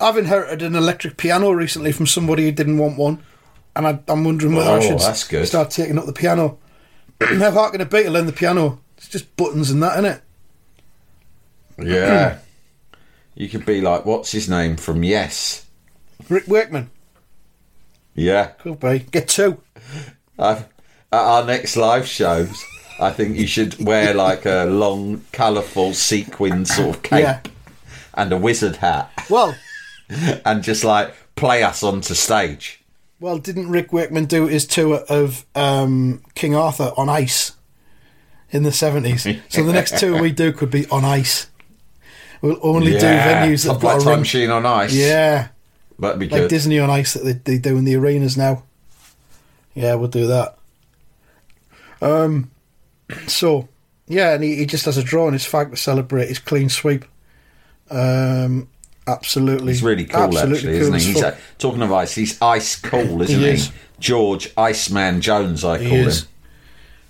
I've 0.00 0.18
inherited 0.18 0.60
an 0.62 0.74
electric 0.74 1.16
piano 1.16 1.52
recently 1.52 1.92
from 1.92 2.06
somebody 2.08 2.42
who 2.42 2.50
didn't 2.52 2.78
want 2.78 2.98
one, 2.98 3.22
and 3.76 3.86
I, 3.86 4.00
I'm 4.08 4.24
wondering 4.24 4.56
whether 4.56 4.70
I 4.70 4.78
Oh, 4.78 4.80
should 4.80 4.98
that's 4.98 5.22
good. 5.22 5.46
start 5.46 5.70
taking 5.70 5.98
up 5.98 6.06
the 6.06 6.12
piano. 6.12 6.58
How 7.20 7.52
hard 7.52 7.72
can 7.72 7.80
it 7.80 7.90
be 7.90 8.02
to 8.02 8.10
learn 8.10 8.26
the 8.26 8.32
piano? 8.32 8.80
It's 8.98 9.08
just 9.08 9.34
buttons 9.36 9.70
and 9.70 9.80
that, 9.84 9.92
isn't 10.00 10.04
it? 10.04 10.22
Yeah. 11.78 12.38
you 13.34 13.48
could 13.48 13.66
be 13.66 13.80
like, 13.80 14.04
what's 14.04 14.32
his 14.32 14.48
name 14.48 14.76
from 14.76 15.02
Yes? 15.02 15.66
Rick 16.28 16.46
Wakeman 16.48 16.90
Yeah. 18.14 18.46
could 18.58 18.80
be. 18.80 19.00
Get 19.10 19.28
two. 19.28 19.60
I've, 20.38 20.60
at 21.12 21.20
our 21.20 21.44
next 21.44 21.76
live 21.76 22.06
shows, 22.06 22.62
I 23.00 23.10
think 23.10 23.36
you 23.36 23.46
should 23.46 23.84
wear 23.84 24.14
like 24.14 24.46
a 24.46 24.64
long, 24.66 25.22
colourful 25.32 25.94
sequin 25.94 26.64
sort 26.64 26.96
of 26.96 27.02
cape 27.02 27.22
Yeah. 27.22 27.40
and 28.14 28.32
a 28.32 28.36
wizard 28.36 28.76
hat 28.76 29.10
Well, 29.28 29.54
and 30.44 30.62
just 30.62 30.84
like 30.84 31.14
play 31.36 31.62
us 31.62 31.82
onto 31.82 32.14
stage. 32.14 32.80
well, 33.20 33.38
didn't 33.38 33.68
Rick 33.70 33.92
Wakeman 33.92 34.26
do 34.26 34.46
his 34.46 34.66
tour 34.66 35.04
of 35.08 35.44
um, 35.54 36.22
King 36.34 36.54
Arthur 36.54 36.92
on 36.96 37.08
ice 37.08 37.52
in 38.50 38.62
the 38.62 38.72
seventies? 38.72 39.26
so 39.48 39.64
the 39.64 39.72
next 39.72 39.98
tour 39.98 40.20
we 40.22 40.30
do 40.30 40.52
could 40.52 40.70
be 40.70 40.86
on 40.88 41.04
ice. 41.04 41.48
We'll 42.44 42.58
only 42.62 42.92
do 42.92 42.98
venues 42.98 43.64
that've 43.64 43.80
got 43.80 43.94
like 43.94 44.02
a 44.02 44.04
time 44.04 44.18
machine 44.20 44.50
on 44.50 44.66
ice. 44.66 44.92
Yeah. 44.94 45.48
That'd 45.98 46.18
be 46.20 46.28
like 46.28 46.42
good. 46.42 46.50
Disney 46.50 46.78
on 46.78 46.90
Ice 46.90 47.14
that 47.14 47.24
they, 47.24 47.32
they 47.32 47.58
do 47.58 47.78
in 47.78 47.84
the 47.84 47.94
arenas 47.94 48.36
now. 48.36 48.64
Yeah, 49.74 49.94
we'll 49.94 50.08
do 50.08 50.26
that. 50.26 50.58
Um, 52.02 52.50
so 53.26 53.68
yeah, 54.06 54.34
and 54.34 54.44
he, 54.44 54.56
he 54.56 54.66
just 54.66 54.84
has 54.84 54.98
a 54.98 55.02
draw 55.02 55.26
on 55.26 55.32
his 55.32 55.44
fag 55.44 55.70
to 55.70 55.76
celebrate 55.76 56.28
his 56.28 56.38
clean 56.38 56.68
sweep. 56.68 57.06
Um, 57.90 58.68
absolutely, 59.06 59.72
He's 59.72 59.82
really 59.82 60.04
cool, 60.04 60.24
absolutely 60.24 60.56
actually, 60.58 60.78
cool 60.80 60.94
isn't 60.96 61.08
he? 61.08 61.14
He's 61.14 61.22
uh, 61.22 61.36
talking 61.58 61.80
of 61.82 61.92
ice. 61.92 62.14
He's 62.14 62.42
ice 62.42 62.76
cool, 62.76 63.22
isn't 63.22 63.40
he? 63.40 63.48
is. 63.48 63.72
George 64.00 64.52
Iceman 64.58 65.22
Jones, 65.22 65.64
I 65.64 65.78
He 65.78 65.88
call 65.88 65.98
is. 66.08 66.22
him. 66.24 66.28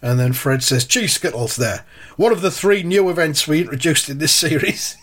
And 0.02 0.20
then 0.20 0.32
Fred 0.32 0.62
says, 0.62 0.84
"Cheese 0.84 1.14
Skittles." 1.14 1.56
There, 1.56 1.84
one 2.16 2.30
of 2.30 2.40
the 2.42 2.50
three 2.50 2.82
new 2.84 3.08
events 3.10 3.48
we 3.48 3.62
introduced 3.62 4.08
in 4.10 4.18
this 4.18 4.32
series. 4.34 4.96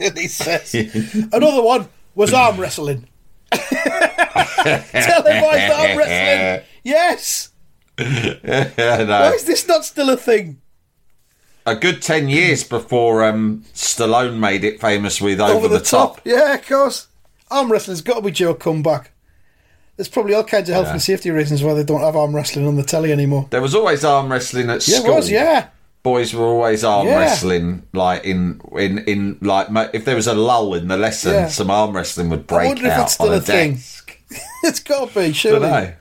And 0.00 0.18
he 0.18 0.28
says, 0.28 0.74
another 1.32 1.62
one 1.62 1.88
was 2.14 2.32
arm 2.32 2.58
wrestling. 2.58 3.06
Televised 3.52 5.72
arm 5.72 5.98
wrestling. 5.98 6.64
Yes. 6.84 7.50
Why 7.98 9.32
is 9.34 9.44
this 9.44 9.66
not 9.66 9.84
still 9.84 10.10
a 10.10 10.16
thing? 10.16 10.60
A 11.66 11.74
good 11.76 12.00
ten 12.00 12.28
years 12.28 12.64
before 12.64 13.24
um, 13.24 13.64
Stallone 13.74 14.38
made 14.38 14.64
it 14.64 14.80
famous 14.80 15.20
with 15.20 15.40
Over, 15.40 15.68
the, 15.68 15.80
top. 15.80 16.20
Yeah, 16.24 16.54
of 16.54 16.66
course. 16.66 17.08
Arm 17.50 17.70
wrestling's 17.70 18.00
got 18.00 18.16
to 18.16 18.22
be 18.22 18.30
due 18.30 18.50
a 18.50 18.54
comeback. 18.54 19.12
There's 19.96 20.08
probably 20.08 20.34
all 20.34 20.44
kinds 20.44 20.68
of 20.68 20.74
health 20.74 20.86
Yeah. 20.86 20.92
and 20.92 21.02
safety 21.02 21.30
reasons 21.30 21.62
why 21.62 21.74
they 21.74 21.82
don't 21.82 22.00
have 22.00 22.16
arm 22.16 22.34
wrestling 22.34 22.66
on 22.66 22.76
the 22.76 22.84
telly 22.84 23.12
anymore. 23.12 23.48
There 23.50 23.60
was 23.60 23.74
always 23.74 24.04
arm 24.04 24.30
wrestling 24.30 24.70
at 24.70 24.86
Yeah, 24.86 25.00
school. 25.00 25.16
was, 25.16 25.30
yeah. 25.30 25.68
Boys 26.08 26.32
were 26.34 26.46
always 26.46 26.84
arm 26.84 27.06
Yeah. 27.06 27.18
wrestling, 27.18 27.82
like 27.92 28.24
in 28.24 28.60
in 28.78 28.98
in 29.06 29.38
like 29.42 29.68
if 29.92 30.04
there 30.06 30.16
was 30.16 30.26
a 30.26 30.34
lull 30.34 30.72
in 30.74 30.88
the 30.88 30.96
lesson, 30.96 31.32
Yeah. 31.34 31.48
some 31.48 31.70
arm 31.70 31.94
wrestling 31.94 32.30
would 32.30 32.46
break 32.46 32.82
out 32.84 33.20
on 33.20 33.28
a, 33.28 33.36
a 33.36 33.40
desk. 33.40 34.16
it's 34.64 34.80
got 34.80 35.08
to 35.08 35.14
be, 35.14 35.20
I 35.26 35.32
surely. 35.32 35.60
don't 35.60 35.70
know. 35.70 35.92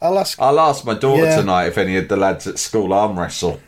I'll 0.00 0.18
ask. 0.18 0.40
I'll 0.40 0.60
ask 0.60 0.84
my 0.84 0.94
daughter 0.94 1.24
Yeah. 1.24 1.36
tonight 1.40 1.66
if 1.66 1.78
any 1.78 1.96
of 1.96 2.06
the 2.08 2.16
lads 2.16 2.46
at 2.46 2.58
school 2.58 2.92
arm 2.92 3.18
wrestle. 3.18 3.58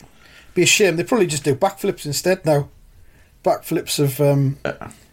Be 0.54 0.62
a 0.62 0.66
shame. 0.66 0.94
They 0.96 1.04
probably 1.04 1.26
just 1.26 1.44
do 1.44 1.54
backflips 1.56 2.06
instead 2.06 2.44
now. 2.46 2.68
Backflips 3.44 3.98
of 3.98 4.20
um, 4.20 4.58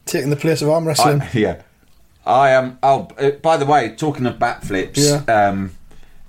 taking 0.06 0.30
the 0.30 0.36
place 0.36 0.62
of 0.62 0.70
arm 0.70 0.86
wrestling. 0.88 1.22
I, 1.22 1.30
yeah, 1.34 1.62
I 2.26 2.50
am. 2.52 2.78
oh, 2.84 3.08
uh, 3.18 3.32
by 3.42 3.58
the 3.58 3.66
way, 3.66 3.96
talking 3.96 4.26
of 4.28 4.36
backflips, 4.38 4.98
Yeah. 4.98 5.48
um, 5.50 5.72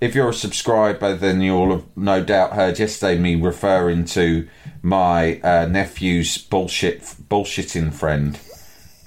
if 0.04 0.14
you're 0.14 0.28
a 0.28 0.34
subscriber, 0.34 1.14
then 1.16 1.40
you'll 1.40 1.70
have 1.76 1.84
no 1.96 2.22
doubt 2.22 2.52
heard 2.52 2.78
yesterday 2.78 3.18
me 3.18 3.34
referring 3.36 4.04
to 4.04 4.46
my 4.82 5.40
uh, 5.40 5.66
nephew's 5.66 6.36
bullshit 6.38 7.00
bullshitting 7.30 7.92
friend, 7.92 8.38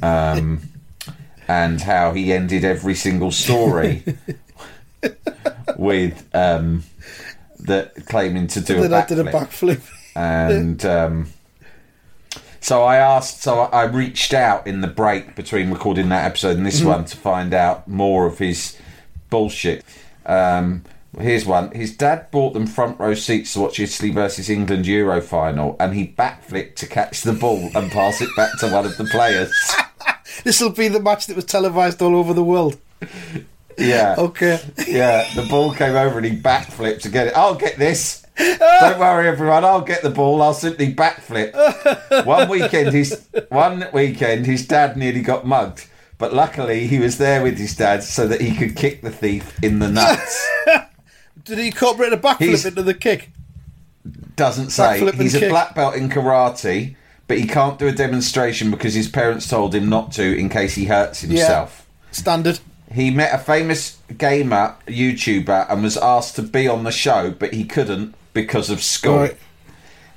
um, 0.02 0.62
and 1.48 1.82
how 1.82 2.14
he 2.14 2.34
ended 2.34 2.66
every 2.66 2.96
single 2.96 3.32
story 3.32 4.04
with 5.78 6.28
um, 6.34 6.84
the 7.60 7.92
claiming 8.08 8.48
to 8.48 8.62
do 8.62 8.80
a 8.80 8.82
then 8.88 8.94
I 8.94 9.06
did 9.06 9.20
a 9.20 9.24
backflip 9.24 9.78
backflip. 9.78 9.82
and 10.16 10.84
um, 10.86 11.28
so 12.60 12.84
I 12.84 12.98
asked. 12.98 13.44
So 13.44 13.60
I 13.62 13.84
reached 13.84 14.34
out 14.34 14.66
in 14.66 14.82
the 14.82 14.88
break 14.88 15.36
between 15.36 15.70
recording 15.70 16.10
that 16.10 16.26
episode 16.26 16.58
and 16.58 16.66
this 16.66 16.80
Mm-hmm. 16.80 16.90
one 16.90 17.06
to 17.06 17.18
find 17.18 17.54
out 17.54 17.88
more 17.88 18.26
of 18.26 18.40
his 18.40 18.76
bullshit. 19.30 19.86
Um, 20.28 20.84
here's 21.18 21.46
one. 21.46 21.72
His 21.72 21.96
dad 21.96 22.30
bought 22.30 22.54
them 22.54 22.68
front 22.68 23.00
row 23.00 23.16
seats 23.16 23.54
to 23.54 23.62
watch 23.62 23.80
Italy 23.80 24.12
versus 24.12 24.50
England 24.50 24.86
Euro 24.86 25.22
final, 25.22 25.76
and 25.80 25.96
he 25.96 26.08
backflipped 26.08 26.76
to 26.76 26.88
catch 26.88 27.22
the 27.24 27.34
ball 27.34 27.72
and 27.74 27.92
pass 27.92 28.22
it 28.22 28.30
back 28.36 28.58
to 28.60 28.70
one 28.70 28.86
of 28.86 28.98
the 28.98 29.06
players. 29.06 29.52
This 30.44 30.62
will 30.62 30.70
be 30.70 30.88
the 30.88 31.00
match 31.00 31.26
that 31.28 31.36
was 31.36 31.46
televised 31.46 32.00
all 32.00 32.16
over 32.16 32.32
the 32.32 32.44
world. 32.44 32.78
Yeah. 33.78 34.16
Okay. 34.18 34.60
Yeah, 34.88 35.28
the 35.36 35.48
ball 35.50 35.74
came 35.74 35.96
over 35.96 36.18
and 36.18 36.26
he 36.26 36.40
backflipped 36.40 37.02
to 37.02 37.10
get 37.10 37.28
it. 37.28 37.34
I'll 37.36 37.56
get 37.56 37.78
this. 37.78 38.26
Don't 38.38 39.00
worry, 39.00 39.28
everyone. 39.28 39.66
I'll 39.66 39.82
get 39.82 40.04
the 40.04 40.10
ball. 40.10 40.42
I'll 40.42 40.54
simply 40.54 40.94
backflip. 40.94 41.54
One 42.26 42.50
weekend, 42.50 42.94
his 42.94 43.28
one 43.50 43.88
weekend, 43.94 44.46
his 44.46 44.68
dad 44.68 44.96
nearly 44.96 45.22
got 45.22 45.46
mugged, 45.46 45.88
but 46.18 46.34
luckily 46.34 46.88
he 46.88 47.00
was 47.00 47.18
there 47.18 47.42
with 47.44 47.58
his 47.58 47.76
dad 47.76 48.04
so 48.04 48.28
that 48.28 48.42
he 48.42 48.56
could 48.56 48.76
kick 48.76 49.02
the 49.02 49.12
thief 49.12 49.58
in 49.64 49.80
the 49.80 49.88
nuts. 49.90 50.48
Did 51.44 51.58
he 51.60 51.68
incorporate 51.68 52.14
a 52.14 52.18
backflip 52.18 52.40
He's- 52.40 52.66
into 52.66 52.84
the 52.84 52.94
kick? 52.94 53.30
Doesn't 54.36 54.70
say 54.70 55.02
Backflip 55.02 55.16
he's 55.16 55.36
a 55.36 55.40
kick. 55.40 55.50
black 55.50 55.74
belt 55.76 55.96
in 55.96 56.10
karate, 56.10 56.96
but 57.28 57.40
he 57.40 57.48
can't 57.48 57.80
do 57.80 57.88
a 57.88 57.92
demonstration 57.92 58.70
because 58.72 58.94
his 58.94 59.08
parents 59.10 59.48
told 59.50 59.74
him 59.74 59.90
not 59.90 60.12
to 60.14 60.38
in 60.38 60.48
case 60.48 60.76
he 60.76 60.86
hurts 60.86 61.22
himself. 61.22 61.88
Standard. 62.12 62.60
He 62.94 63.10
met 63.12 63.34
a 63.34 63.38
famous 63.40 63.98
gamer 64.18 64.76
YouTuber 64.88 65.70
and 65.70 65.84
was 65.84 65.98
asked 65.98 66.36
to 66.38 66.44
be 66.44 66.68
on 66.68 66.84
the 66.84 66.92
show, 66.92 67.32
but 67.32 67.54
he 67.54 67.66
couldn't 67.66 68.14
because 68.34 68.70
of 68.70 68.82
school. 68.82 69.18
Right. 69.18 69.38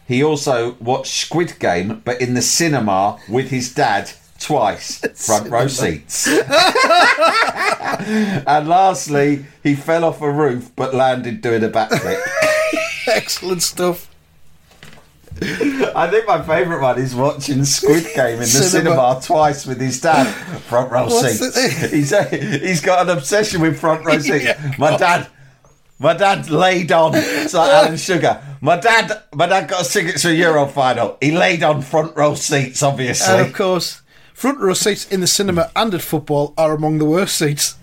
He 0.06 0.22
also 0.22 0.72
watched 0.74 1.12
Squid 1.12 1.58
Game, 1.58 2.02
but 2.04 2.20
in 2.20 2.34
the 2.34 2.42
cinema 2.42 3.18
with 3.28 3.48
his 3.50 3.72
dad 3.74 4.12
twice, 4.40 4.98
front 5.26 5.48
row 5.50 5.68
seats. 5.68 6.26
and 8.46 8.68
lastly, 8.68 9.44
he 9.62 9.76
fell 9.76 10.05
off 10.05 10.20
a 10.20 10.31
roof 10.31 10.72
but 10.74 10.92
landed 10.94 11.40
doing 11.40 11.62
a 11.62 11.68
backflip. 11.68 12.20
Excellent 13.07 13.62
stuff. 13.62 14.09
I 15.42 16.09
think 16.11 16.26
my 16.26 16.42
favourite 16.42 16.83
one 16.83 16.98
is 16.98 17.14
watching 17.14 17.64
Squid 17.64 18.05
Game 18.14 18.35
in 18.35 18.40
the 18.40 18.46
Cinema. 18.46 18.90
cinema, 18.90 19.20
twice 19.22 19.64
with 19.64 19.81
his 19.81 19.98
dad, 20.00 20.26
front 20.62 20.90
row 20.90 21.07
What's 21.07 21.38
seats. 21.38 21.90
he's 21.90 22.11
he's 22.61 22.81
got 22.83 23.09
an 23.09 23.16
obsession 23.16 23.62
with 23.62 23.79
front 23.81 24.05
row 24.05 24.18
seats. 24.18 24.44
Yeah, 24.44 24.74
my 24.76 24.98
dad, 24.98 25.29
my 25.98 26.12
dad 26.14 26.50
laid 26.50 26.92
on. 26.92 27.12
It's 27.14 27.55
like 27.55 27.70
Alan 27.70 27.96
Sugar. 27.96 28.42
My 28.61 28.76
dad, 28.76 29.22
my 29.33 29.46
dad 29.46 29.68
got 29.68 29.81
us 29.81 29.92
tickets 29.92 30.22
to 30.22 30.29
a 30.29 30.33
Euro 30.33 30.66
final. 30.66 31.16
He 31.22 31.31
laid 31.31 31.62
on 31.62 31.81
front 31.81 32.14
row 32.16 32.35
seats, 32.35 32.83
obviously. 32.83 33.33
And 33.33 33.46
of 33.46 33.55
course, 33.55 34.03
front 34.40 34.59
row 34.59 34.72
seats 34.72 35.07
in 35.12 35.20
the 35.20 35.26
cinema 35.26 35.70
and 35.76 35.92
at 35.92 36.00
football 36.00 36.55
are 36.57 36.72
among 36.72 36.96
the 36.98 37.05
worst 37.05 37.37
seats. 37.37 37.76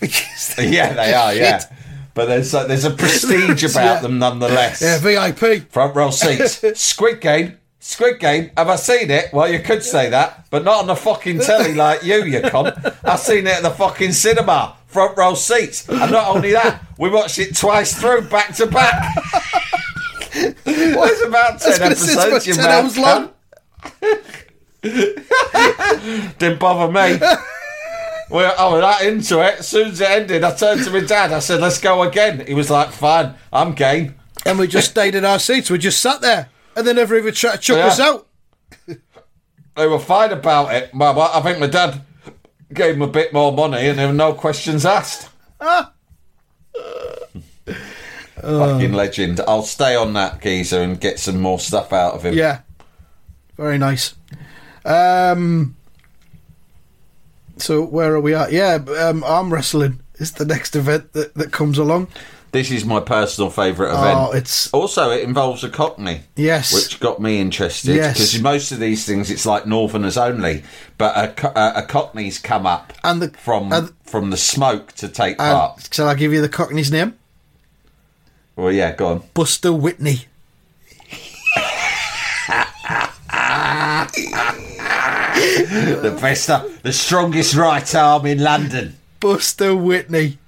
Because 0.00 0.56
yeah, 0.58 0.92
they 0.92 1.14
are. 1.14 1.32
Yeah, 1.32 1.60
Shit. 1.60 1.68
but 2.14 2.24
there's 2.26 2.52
a, 2.52 2.64
there's 2.66 2.84
a 2.84 2.90
prestige 2.90 3.62
about 3.70 3.84
Yeah. 3.84 4.00
them 4.00 4.18
nonetheless. 4.18 4.82
Yeah, 4.82 4.98
VIP. 4.98 5.70
Front 5.70 5.94
row 5.94 6.10
seats. 6.10 6.64
Squid 6.80 7.20
Game. 7.20 7.58
Squid 7.78 8.18
Game. 8.18 8.50
Have 8.56 8.68
I 8.68 8.74
seen 8.74 9.08
it? 9.08 9.32
Well, 9.32 9.48
you 9.48 9.60
could 9.60 9.84
say 9.84 10.10
that, 10.10 10.46
but 10.50 10.64
not 10.64 10.80
on 10.80 10.86
the 10.88 10.96
fucking 10.96 11.38
telly 11.40 11.74
like 11.74 12.02
you, 12.02 12.24
you 12.24 12.40
cunt. 12.40 12.96
I've 13.04 13.20
seen 13.20 13.46
it 13.46 13.56
at 13.58 13.62
the 13.62 13.70
fucking 13.70 14.12
cinema. 14.12 14.74
Front 14.88 15.16
row 15.16 15.34
seats. 15.34 15.88
And 15.88 16.10
not 16.10 16.34
only 16.34 16.52
that, 16.52 16.82
we 16.98 17.08
watched 17.10 17.38
it 17.38 17.54
twice 17.56 17.94
through, 17.98 18.22
back 18.22 18.54
to 18.56 18.66
back. 18.66 19.14
Well, 20.34 21.04
it's 21.04 21.24
about 21.24 21.60
10 21.60 21.72
I 21.74 21.78
gonna 21.78 21.94
say, 21.96 22.12
episodes, 22.32 22.58
about 22.58 22.64
10 22.64 22.84
hours 22.84 22.98
long. 22.98 23.30
Didn't 26.38 26.58
bother 26.60 26.92
me. 26.92 27.18
Well, 28.30 28.54
I 28.58 28.72
was 28.72 28.80
that 28.80 29.02
into 29.06 29.40
it. 29.40 29.60
As 29.60 29.68
soon 29.68 29.88
as 29.88 30.00
it 30.00 30.10
ended, 30.10 30.44
I 30.44 30.54
turned 30.54 30.84
to 30.84 30.90
my 30.90 31.00
dad. 31.00 31.32
I 31.32 31.38
said, 31.38 31.60
let's 31.60 31.78
go 31.80 32.02
again. 32.02 32.44
He 32.46 32.54
was 32.54 32.70
like, 32.70 32.90
fine, 32.90 33.34
I'm 33.52 33.72
game. 33.74 34.16
And 34.44 34.58
we 34.58 34.66
just 34.66 34.90
stayed 34.90 35.14
in 35.14 35.24
our 35.24 35.38
seats. 35.38 35.70
We 35.70 35.78
just 35.78 36.00
sat 36.00 36.20
there. 36.20 36.48
And 36.76 36.86
they 36.86 36.92
never 36.92 37.16
even 37.16 37.32
tried 37.32 37.52
to 37.56 37.58
chuck 37.58 37.78
Yeah. 37.78 37.86
us 37.86 38.00
out. 38.00 38.26
they 39.76 39.86
were 39.86 39.98
fine 39.98 40.32
about 40.32 40.74
it. 40.74 40.90
But 40.92 41.16
I 41.18 41.40
think 41.40 41.58
my 41.60 41.66
dad 41.66 42.02
gave 42.72 42.96
him 42.96 43.02
a 43.02 43.06
bit 43.06 43.32
more 43.32 43.52
money 43.52 43.86
and 43.88 43.98
there 43.98 44.08
were 44.08 44.12
no 44.12 44.34
questions 44.34 44.84
asked. 44.84 45.30
Ah. 45.60 45.92
Fucking 48.40 48.92
legend. 48.92 49.40
I'll 49.46 49.62
stay 49.62 49.94
on 49.96 50.12
that 50.14 50.42
geezer 50.42 50.82
and 50.82 51.00
get 51.00 51.18
some 51.18 51.40
more 51.40 51.58
stuff 51.58 51.92
out 51.92 52.14
of 52.14 52.24
him. 52.24 52.34
Yeah. 52.34 52.60
Very 53.56 53.78
nice. 53.78 54.14
Um, 54.84 55.76
so 57.56 57.82
where 57.82 58.12
are 58.14 58.20
we 58.20 58.34
at? 58.34 58.52
Yeah, 58.52 58.74
um, 58.98 59.24
arm 59.24 59.52
wrestling 59.52 60.00
is 60.16 60.32
the 60.32 60.44
next 60.44 60.76
event 60.76 61.12
that, 61.14 61.34
that 61.34 61.52
comes 61.52 61.78
along. 61.78 62.08
This 62.52 62.70
is 62.70 62.84
my 62.84 63.00
personal 63.00 63.50
favourite 63.50 63.90
event. 63.92 64.16
Oh, 64.16 64.30
it's 64.30 64.72
Also, 64.72 65.10
it 65.10 65.24
involves 65.24 65.64
a 65.64 65.68
cockney. 65.68 66.20
yes, 66.36 66.72
Which 66.72 67.00
got 67.00 67.20
me 67.20 67.40
interested 67.40 67.96
Yes. 67.96 68.12
because 68.14 68.40
most 68.40 68.70
of 68.70 68.78
these 68.78 69.04
things 69.04 69.28
it's 69.28 69.44
like 69.44 69.66
Northerners 69.66 70.16
only, 70.16 70.62
but 70.96 71.16
a, 71.16 71.58
a, 71.58 71.78
a 71.78 71.82
Cockney's 71.82 72.38
come 72.38 72.64
up 72.64 72.92
And 73.02 73.20
the- 73.22 73.30
from 73.30 73.72
and- 73.72 73.92
from 74.04 74.30
the 74.30 74.36
smoke 74.36 74.92
to 74.92 75.08
take 75.08 75.38
part. 75.38 75.88
shall 75.92 76.06
I 76.08 76.14
give 76.14 76.32
you 76.32 76.40
the 76.40 76.48
Cockney's 76.48 76.92
name? 76.92 77.14
Well, 78.54 78.70
yeah, 78.70 78.94
go 78.94 79.08
on. 79.08 79.22
Buster 79.34 79.72
Whitney. 79.72 80.26
The 85.34 86.16
best, 86.20 86.48
uh, 86.48 86.66
the 86.82 86.92
strongest 86.92 87.54
right 87.54 87.94
arm 87.94 88.26
in 88.26 88.38
London. 88.38 88.96
Buster 89.20 89.74
Whitney. 89.74 90.38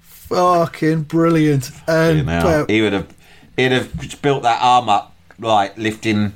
Fucking 0.00 1.02
brilliant. 1.02 1.70
And 1.86 2.18
You 2.18 2.24
know, 2.24 2.66
he 2.68 2.80
would 2.82 2.92
have, 2.92 3.14
he'd 3.56 3.72
have 3.72 4.22
built 4.22 4.42
that 4.44 4.60
arm 4.62 4.88
up 4.88 5.14
like 5.38 5.76
lifting 5.76 6.34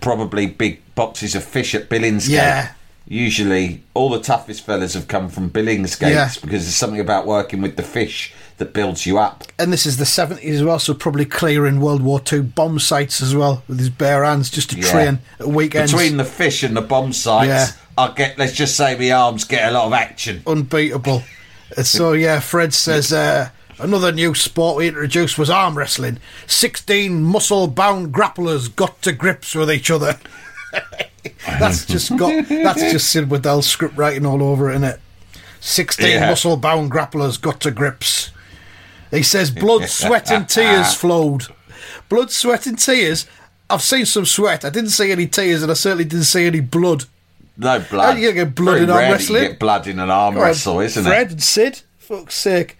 probably 0.00 0.46
big 0.46 0.80
boxes 0.94 1.34
of 1.34 1.44
fish 1.44 1.74
at 1.74 1.88
Billingsgate. 1.88 2.28
Yeah. 2.30 2.72
Usually, 3.10 3.82
all 3.94 4.10
the 4.10 4.20
toughest 4.20 4.66
fellas 4.66 4.92
have 4.94 5.08
come 5.08 5.28
from 5.30 5.48
Billingsgate 5.50 6.10
Yeah. 6.10 6.28
because 6.42 6.64
there's 6.64 6.74
something 6.74 7.00
about 7.00 7.26
working 7.26 7.62
with 7.62 7.76
the 7.76 7.82
fish 7.82 8.34
that 8.58 8.74
builds 8.74 9.06
you 9.06 9.18
up. 9.18 9.44
and 9.58 9.72
this 9.72 9.86
is 9.86 9.96
the 9.96 10.04
70s 10.04 10.44
as 10.56 10.62
well, 10.64 10.78
so 10.78 10.92
probably 10.92 11.24
clearing 11.24 11.80
World 11.80 12.02
War 12.02 12.20
II 12.30 12.40
bomb 12.42 12.78
sites 12.78 13.20
as 13.22 13.34
well 13.34 13.62
with 13.68 13.78
his 13.78 13.88
bare 13.88 14.24
hands 14.24 14.50
just 14.50 14.70
to 14.70 14.76
Yeah. 14.76 14.90
train 14.90 15.18
at 15.40 15.46
weekends. 15.48 15.92
Between 15.92 16.16
the 16.18 16.24
fish 16.24 16.62
and 16.62 16.76
the 16.76 16.80
bomb 16.82 17.12
sites, 17.12 17.48
Yeah. 17.48 17.68
I 17.96 18.12
get. 18.14 18.38
Let's 18.38 18.52
just 18.52 18.76
say 18.76 18.96
my 18.98 19.10
arms 19.12 19.44
get 19.44 19.68
a 19.68 19.70
lot 19.72 19.86
of 19.86 19.92
action. 19.92 20.42
unbeatable. 20.46 21.22
Uh, 21.76 21.82
so 21.82 22.12
yeah, 22.12 22.40
Fred 22.40 22.72
says 22.74 23.12
uh, 23.12 23.48
another 23.78 24.12
new 24.12 24.34
sport 24.34 24.76
we 24.76 24.88
introduced 24.88 25.38
was 25.38 25.50
arm 25.50 25.76
wrestling. 25.78 26.18
Sixteen 26.46 27.22
muscle-bound 27.22 28.12
grapplers 28.12 28.74
got 28.74 29.00
to 29.02 29.12
grips 29.12 29.54
with 29.54 29.70
each 29.70 29.90
other. 29.90 30.18
that's 31.46 31.86
just 31.86 32.16
got 32.16 32.46
that's 32.48 32.80
just 32.92 33.10
Sid 33.10 33.30
Waddell's 33.30 33.66
script 33.66 33.96
writing 33.96 34.26
all 34.26 34.42
over 34.42 34.70
it, 34.70 34.74
isn't 34.76 34.84
it? 34.84 35.00
Sixteen 35.60 36.10
Yeah. 36.10 36.28
muscle-bound 36.30 36.90
grapplers 36.90 37.40
got 37.40 37.60
to 37.60 37.70
grips. 37.70 38.30
He 39.10 39.22
says 39.22 39.50
blood, 39.50 39.88
sweat, 39.88 40.30
and 40.30 40.48
tears 40.48 40.94
flowed. 40.94 41.46
Blood, 42.08 42.30
sweat, 42.30 42.66
and 42.66 42.78
tears. 42.78 43.26
I've 43.70 43.82
seen 43.82 44.06
some 44.06 44.24
sweat. 44.26 44.64
I 44.64 44.70
didn't 44.70 44.90
see 44.90 45.10
any 45.12 45.26
tears, 45.26 45.62
and 45.62 45.70
I 45.70 45.74
certainly 45.74 46.04
didn't 46.04 46.24
see 46.24 46.46
any 46.46 46.60
blood. 46.60 47.04
no 47.56 47.80
blood. 47.90 48.16
you 48.18 48.28
gonna 48.32 48.44
get 48.46 48.54
blood 48.54 48.74
Very 48.74 48.84
in 48.84 48.90
arm 48.90 48.98
wrestling? 49.12 49.42
You 49.42 49.48
get 49.50 49.58
blood 49.58 49.86
in 49.86 49.98
an 49.98 50.10
arm 50.10 50.36
on, 50.36 50.42
wrestle, 50.42 50.80
isn't 50.80 51.04
Fred 51.04 51.26
it? 51.28 51.32
and 51.32 51.42
Sid, 51.42 51.82
fuck's 51.98 52.34
sake. 52.34 52.78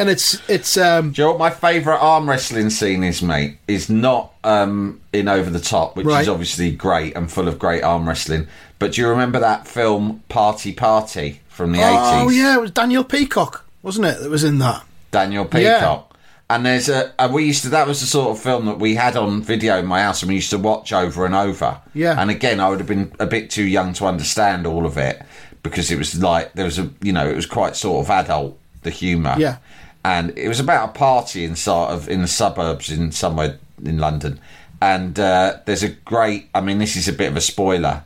And 0.00 0.08
it's 0.08 0.40
it's 0.48 0.78
um 0.78 1.12
Do 1.12 1.20
you 1.20 1.26
know 1.26 1.32
what 1.32 1.38
my 1.38 1.50
favourite 1.50 1.98
arm 1.98 2.26
wrestling 2.26 2.70
scene 2.70 3.04
is, 3.04 3.20
mate? 3.20 3.58
Is 3.68 3.90
not 3.90 4.32
um, 4.42 5.02
in 5.12 5.28
Over 5.28 5.50
the 5.50 5.60
Top, 5.60 5.94
which 5.94 6.06
Right. 6.06 6.22
is 6.22 6.28
obviously 6.28 6.70
great 6.70 7.14
and 7.16 7.30
full 7.30 7.48
of 7.48 7.58
great 7.58 7.82
arm 7.82 8.08
wrestling. 8.08 8.46
But 8.78 8.92
do 8.92 9.02
you 9.02 9.08
remember 9.08 9.40
that 9.40 9.68
film 9.68 10.22
Party 10.30 10.72
Party 10.72 11.42
from 11.48 11.72
the 11.72 11.80
eighties? 11.80 11.98
oh 11.98 12.28
80s? 12.30 12.36
yeah, 12.38 12.56
it 12.56 12.60
was 12.62 12.70
Daniel 12.70 13.04
Peacock, 13.04 13.66
wasn't 13.82 14.06
it? 14.06 14.20
That 14.20 14.30
was 14.30 14.42
in 14.42 14.58
that. 14.60 14.82
Daniel 15.10 15.44
Peacock. 15.44 16.16
And 16.48 16.64
there's 16.64 16.88
a, 16.88 17.12
and 17.18 17.34
we 17.34 17.44
used 17.44 17.62
to 17.64 17.68
that 17.68 17.86
was 17.86 18.00
the 18.00 18.06
sort 18.06 18.30
of 18.30 18.42
film 18.42 18.64
that 18.66 18.78
we 18.78 18.94
had 18.94 19.18
on 19.18 19.42
video 19.42 19.78
in 19.78 19.84
my 19.84 20.00
house 20.00 20.22
and 20.22 20.30
we 20.30 20.36
used 20.36 20.50
to 20.50 20.58
watch 20.58 20.94
over 20.94 21.26
and 21.26 21.34
over. 21.34 21.78
Yeah. 21.92 22.18
And 22.18 22.30
again, 22.30 22.58
I 22.58 22.70
would 22.70 22.78
have 22.78 22.88
been 22.88 23.12
a 23.20 23.26
bit 23.26 23.50
too 23.50 23.64
young 23.64 23.92
to 23.94 24.06
understand 24.06 24.66
all 24.66 24.86
of 24.86 24.96
it 24.96 25.22
because 25.62 25.90
it 25.90 25.98
was 25.98 26.18
like 26.20 26.54
there 26.54 26.64
was 26.64 26.78
a 26.78 26.88
you 27.02 27.12
know 27.12 27.28
it 27.28 27.36
was 27.36 27.44
quite 27.46 27.76
sort 27.76 28.04
of 28.06 28.10
adult 28.10 28.58
the 28.82 28.90
humour. 28.90 29.36
Yeah. 29.38 29.58
And 30.04 30.36
it 30.38 30.48
was 30.48 30.60
about 30.60 30.90
a 30.90 30.92
party 30.92 31.44
in 31.44 31.56
sort 31.56 31.90
of 31.90 32.08
in 32.08 32.22
the 32.22 32.28
suburbs 32.28 32.90
in 32.90 33.12
somewhere 33.12 33.58
in 33.84 33.98
London, 33.98 34.40
and 34.80 35.18
uh, 35.18 35.58
there's 35.66 35.82
a 35.82 35.90
great. 35.90 36.48
I 36.54 36.60
mean, 36.60 36.78
this 36.78 36.96
is 36.96 37.06
a 37.08 37.12
bit 37.12 37.30
of 37.30 37.36
a 37.36 37.40
spoiler, 37.40 38.02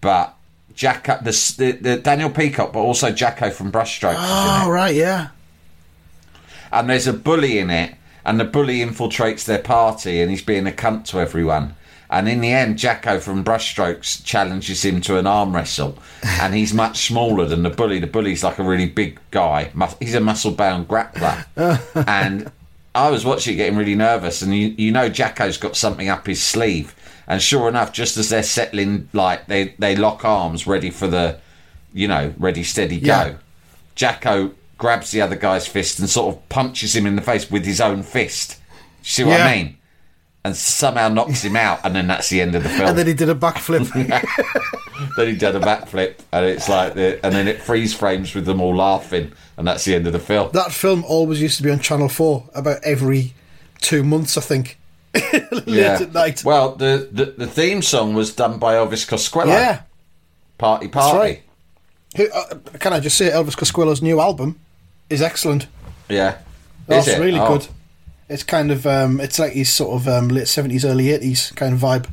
but. 0.00 0.34
Jacko, 0.74 1.18
the, 1.20 1.32
the, 1.58 1.72
the 1.72 1.96
Daniel 1.96 2.30
Peacock, 2.30 2.72
but 2.72 2.78
also 2.78 3.10
Jacko 3.10 3.50
from 3.50 3.72
Brushstrokes. 3.72 4.14
is 4.14 4.30
in 4.30 4.60
it 4.60 4.66
Oh 4.66 4.70
right, 4.70 4.94
yeah. 4.94 5.30
and 6.70 6.88
there's 6.88 7.08
a 7.08 7.12
bully 7.12 7.58
in 7.58 7.68
it, 7.68 7.96
and 8.24 8.38
the 8.38 8.44
bully 8.44 8.78
infiltrates 8.78 9.44
their 9.44 9.58
party, 9.58 10.20
and 10.22 10.30
he's 10.30 10.40
being 10.40 10.68
a 10.68 10.70
cunt 10.70 11.04
to 11.06 11.18
everyone. 11.18 11.74
And 12.10 12.28
in 12.28 12.40
the 12.40 12.52
end, 12.52 12.78
Jacko 12.78 13.20
from 13.20 13.44
Brushstrokes 13.44 14.24
challenges 14.24 14.82
him 14.84 15.00
to 15.02 15.18
an 15.18 15.26
arm 15.26 15.54
wrestle, 15.54 15.98
and 16.22 16.54
he's 16.54 16.72
much 16.72 17.06
smaller 17.06 17.44
than 17.44 17.62
the 17.62 17.70
bully. 17.70 17.98
The 17.98 18.06
bully's 18.06 18.42
like 18.42 18.58
a 18.58 18.62
really 18.62 18.88
big 18.88 19.18
guy. 19.30 19.70
He's 20.00 20.14
a 20.14 20.20
muscle-bound 20.20 20.88
grappler, 20.88 21.44
and 22.08 22.50
I 22.94 23.10
was 23.10 23.26
watching 23.26 23.54
it 23.54 23.56
getting 23.58 23.76
really 23.76 23.94
nervous, 23.94 24.40
and 24.40 24.54
you, 24.56 24.68
you 24.78 24.90
know 24.90 25.08
Jacko's 25.10 25.58
got 25.58 25.76
something 25.76 26.08
up 26.08 26.26
his 26.26 26.42
sleeve. 26.42 26.94
And 27.26 27.42
sure 27.42 27.68
enough, 27.68 27.92
just 27.92 28.16
as 28.16 28.30
they're 28.30 28.42
settling, 28.42 29.10
like 29.12 29.46
they 29.48 29.74
they 29.78 29.94
lock 29.94 30.24
arms, 30.24 30.66
ready 30.66 30.88
for 30.88 31.06
the, 31.08 31.38
you 31.92 32.08
know, 32.08 32.32
ready 32.38 32.62
steady 32.64 32.98
go. 33.00 33.06
Yeah. 33.06 33.34
Jacko 33.96 34.52
grabs 34.78 35.10
the 35.10 35.20
other 35.20 35.36
guy's 35.36 35.66
fist 35.66 35.98
and 35.98 36.08
sort 36.08 36.34
of 36.34 36.48
punches 36.48 36.96
him 36.96 37.04
in 37.04 37.16
the 37.16 37.22
face 37.22 37.50
with 37.50 37.66
his 37.66 37.82
own 37.82 38.02
fist. 38.02 38.58
You 39.02 39.04
see 39.04 39.24
what 39.24 39.38
Yeah. 39.38 39.44
I 39.46 39.56
mean? 39.56 39.76
And 40.48 40.56
somehow 40.56 41.08
knocks 41.10 41.42
him 41.44 41.56
out, 41.56 41.80
and 41.84 41.94
then 41.94 42.06
that's 42.06 42.30
the 42.30 42.40
end 42.40 42.54
of 42.54 42.62
the 42.62 42.70
film. 42.70 42.88
And 42.88 42.96
then 42.98 43.06
he 43.06 43.12
did 43.12 43.28
a 43.28 43.34
backflip. 43.34 43.92
then 45.16 45.26
he 45.26 45.34
did 45.36 45.54
a 45.54 45.60
backflip, 45.60 46.14
and 46.32 46.46
it's 46.46 46.70
like, 46.70 46.94
the, 46.94 47.22
and 47.22 47.34
then 47.34 47.46
it 47.48 47.60
freeze 47.60 47.92
frames 47.94 48.34
with 48.34 48.46
them 48.46 48.62
all 48.62 48.74
laughing, 48.74 49.32
and 49.58 49.66
that's 49.68 49.84
the 49.84 49.94
end 49.94 50.06
of 50.06 50.14
the 50.14 50.18
film. 50.18 50.48
that 50.52 50.72
film 50.72 51.04
always 51.04 51.42
used 51.42 51.58
to 51.58 51.62
be 51.62 51.70
on 51.70 51.80
Channel 51.80 52.08
Four 52.08 52.48
about 52.54 52.82
every 52.82 53.34
two 53.82 54.02
months, 54.02 54.38
I 54.38 54.40
think. 54.40 54.78
Late 55.66 55.76
at 56.00 56.12
night. 56.14 56.42
Well, 56.44 56.74
the, 56.76 57.08
the 57.12 57.24
the 57.26 57.46
theme 57.46 57.82
song 57.82 58.14
was 58.14 58.34
done 58.34 58.58
by 58.58 58.74
Elvis 58.74 59.06
Costello. 59.06 59.46
yeah. 59.52 59.82
Party 60.56 60.88
Party. 60.88 61.18
right. 61.18 61.42
Who, 62.16 62.26
uh, 62.30 62.54
can 62.78 62.94
I 62.94 63.00
just 63.00 63.18
say 63.18 63.28
Elvis 63.30 63.56
Costello's 63.56 64.00
new 64.00 64.18
album 64.18 64.58
is 65.10 65.20
excellent. 65.20 65.66
Yeah. 66.08 66.38
That's 66.86 67.06
Is 67.06 67.14
it? 67.14 67.20
really 67.20 67.38
Oh. 67.38 67.58
good. 67.58 67.68
It's 68.28 68.42
kind 68.42 68.70
of 68.70 68.86
um, 68.86 69.20
it's 69.20 69.38
like 69.38 69.52
his 69.52 69.70
sort 69.70 70.00
of 70.00 70.08
um, 70.08 70.28
late 70.28 70.48
seventies, 70.48 70.84
early 70.84 71.10
eighties 71.10 71.50
kind 71.52 71.74
of 71.74 71.80
vibe. 71.80 72.08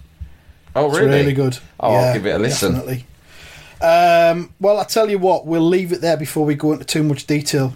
Oh, 0.75 0.89
It's 0.89 0.97
really? 0.99 1.11
really 1.11 1.33
good. 1.33 1.57
Oh, 1.79 1.91
Yeah, 1.91 1.97
I'll 1.99 2.13
give 2.13 2.25
it 2.25 2.35
a 2.35 2.39
listen. 2.39 2.73
Definitely. 2.73 3.05
Um, 3.81 4.53
well, 4.59 4.79
I 4.79 4.83
tell 4.85 5.09
you 5.09 5.19
what, 5.19 5.45
we'll 5.45 5.61
leave 5.67 5.91
it 5.91 6.01
there 6.01 6.17
before 6.17 6.45
we 6.45 6.55
go 6.55 6.71
into 6.73 6.85
too 6.85 7.03
much 7.03 7.27
detail 7.27 7.75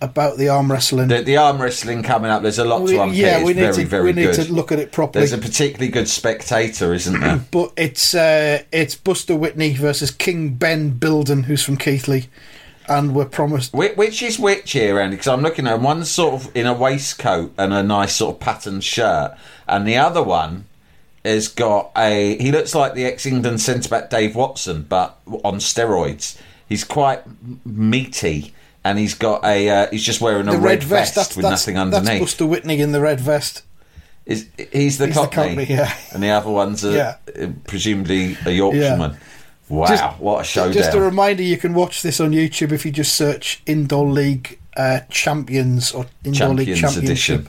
about 0.00 0.36
the 0.36 0.48
arm 0.48 0.70
wrestling. 0.70 1.08
The, 1.08 1.22
the 1.22 1.36
arm 1.38 1.60
wrestling 1.62 2.02
coming 2.02 2.30
up. 2.30 2.42
There's 2.42 2.58
a 2.58 2.64
lot 2.64 2.82
We- 2.82 2.92
to 2.92 3.02
unpick. 3.04 3.18
yeah, 3.18 3.38
it's 3.38 3.46
we 3.46 3.54
need 3.54 3.60
very, 3.60 3.72
to 3.74 3.84
very 3.86 4.04
we 4.04 4.12
need 4.12 4.34
good. 4.36 4.46
to 4.46 4.52
look 4.52 4.70
at 4.72 4.78
it 4.78 4.92
properly. 4.92 5.20
There's 5.24 5.32
a 5.32 5.38
particularly 5.42 5.90
good 5.90 6.08
spectator, 6.08 6.92
isn't 6.92 7.20
there? 7.20 7.36
but 7.50 7.72
it's 7.76 8.14
uh, 8.14 8.62
it's 8.72 8.94
Buster 8.96 9.34
Whitney 9.36 9.72
versus 9.74 10.10
King 10.10 10.54
Ben 10.54 10.90
Bilden, 10.98 11.44
who's 11.44 11.62
from 11.62 11.76
Keighley, 11.78 12.26
and 12.88 13.14
we're 13.14 13.24
promised. 13.24 13.72
Which, 13.72 13.96
which 13.96 14.22
is 14.22 14.38
which 14.38 14.72
here, 14.72 15.00
Andy? 15.00 15.16
Because 15.16 15.28
I'm 15.28 15.42
looking 15.42 15.66
at 15.66 15.80
one 15.80 16.04
sort 16.04 16.34
of 16.34 16.56
in 16.56 16.66
a 16.66 16.74
waistcoat 16.74 17.52
and 17.58 17.72
a 17.72 17.82
nice 17.82 18.16
sort 18.16 18.36
of 18.36 18.40
patterned 18.40 18.84
shirt, 18.84 19.36
and 19.66 19.86
the 19.86 19.96
other 19.96 20.22
one 20.22 20.66
has 21.24 21.48
got 21.48 21.90
a. 21.96 22.36
He 22.38 22.52
looks 22.52 22.74
like 22.74 22.94
the 22.94 23.04
ex-England 23.04 23.60
centre 23.60 23.88
back 23.88 24.10
Dave 24.10 24.36
Watson, 24.36 24.82
but 24.88 25.18
on 25.44 25.56
steroids. 25.56 26.38
He's 26.68 26.82
quite 26.82 27.22
meaty, 27.64 28.52
and 28.84 28.98
he's 28.98 29.14
got 29.14 29.44
a. 29.44 29.68
Uh, 29.68 29.86
he's 29.90 30.04
just 30.04 30.20
wearing 30.20 30.48
a 30.48 30.52
red, 30.52 30.62
red 30.62 30.82
vest, 30.84 31.14
that's, 31.14 31.36
with 31.36 31.44
that's, 31.44 31.66
nothing 31.66 31.74
that's 31.76 31.96
underneath. 31.96 32.20
Buster 32.22 32.46
Whitney 32.46 32.80
in 32.80 32.92
the 32.92 33.00
red 33.00 33.20
vest. 33.20 33.62
Is 34.24 34.48
he's 34.56 34.98
the 34.98 35.06
He's 35.06 35.14
the 35.14 35.28
Cockney, 35.28 35.54
Cockney, 35.54 35.64
yeah. 35.66 35.94
and 36.12 36.20
the 36.20 36.30
other 36.30 36.50
one's 36.50 36.84
a, 36.84 36.92
Yeah. 37.36 37.50
presumably 37.64 38.36
a 38.44 38.50
Yorkshireman. 38.50 39.16
Wow, 39.68 39.86
Just- 39.88 40.18
what 40.20 40.40
a 40.40 40.44
showdown! 40.44 40.72
Just 40.74 40.94
a 40.94 41.00
reminder, 41.00 41.42
you 41.42 41.56
can 41.56 41.74
watch 41.74 42.02
this 42.02 42.20
on 42.20 42.30
YouTube 42.30 42.72
if 42.72 42.84
you 42.86 42.92
just 42.92 43.14
search 43.14 43.62
Indoor 43.66 44.06
League 44.08 44.58
uh, 44.76 45.00
Champions 45.10 45.92
or 45.92 46.06
Indoor 46.24 46.54
League 46.54 46.76
Championship. 46.76 47.48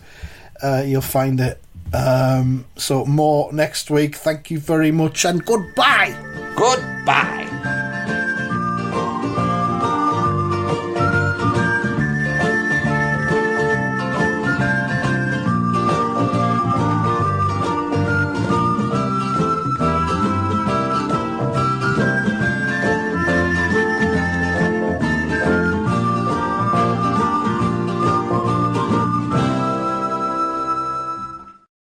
Uh, 0.61 0.83
you'll 0.85 1.01
find 1.01 1.39
it. 1.39 1.61
Um, 1.93 2.65
so 2.75 3.05
more 3.05 3.53
next 3.53 3.89
week. 3.91 4.15
Thank 4.15 4.49
you 4.51 4.59
very 4.59 4.91
much 4.91 5.25
and 5.25 5.45
goodbye. 5.45 6.15
Goodbye. 6.57 7.83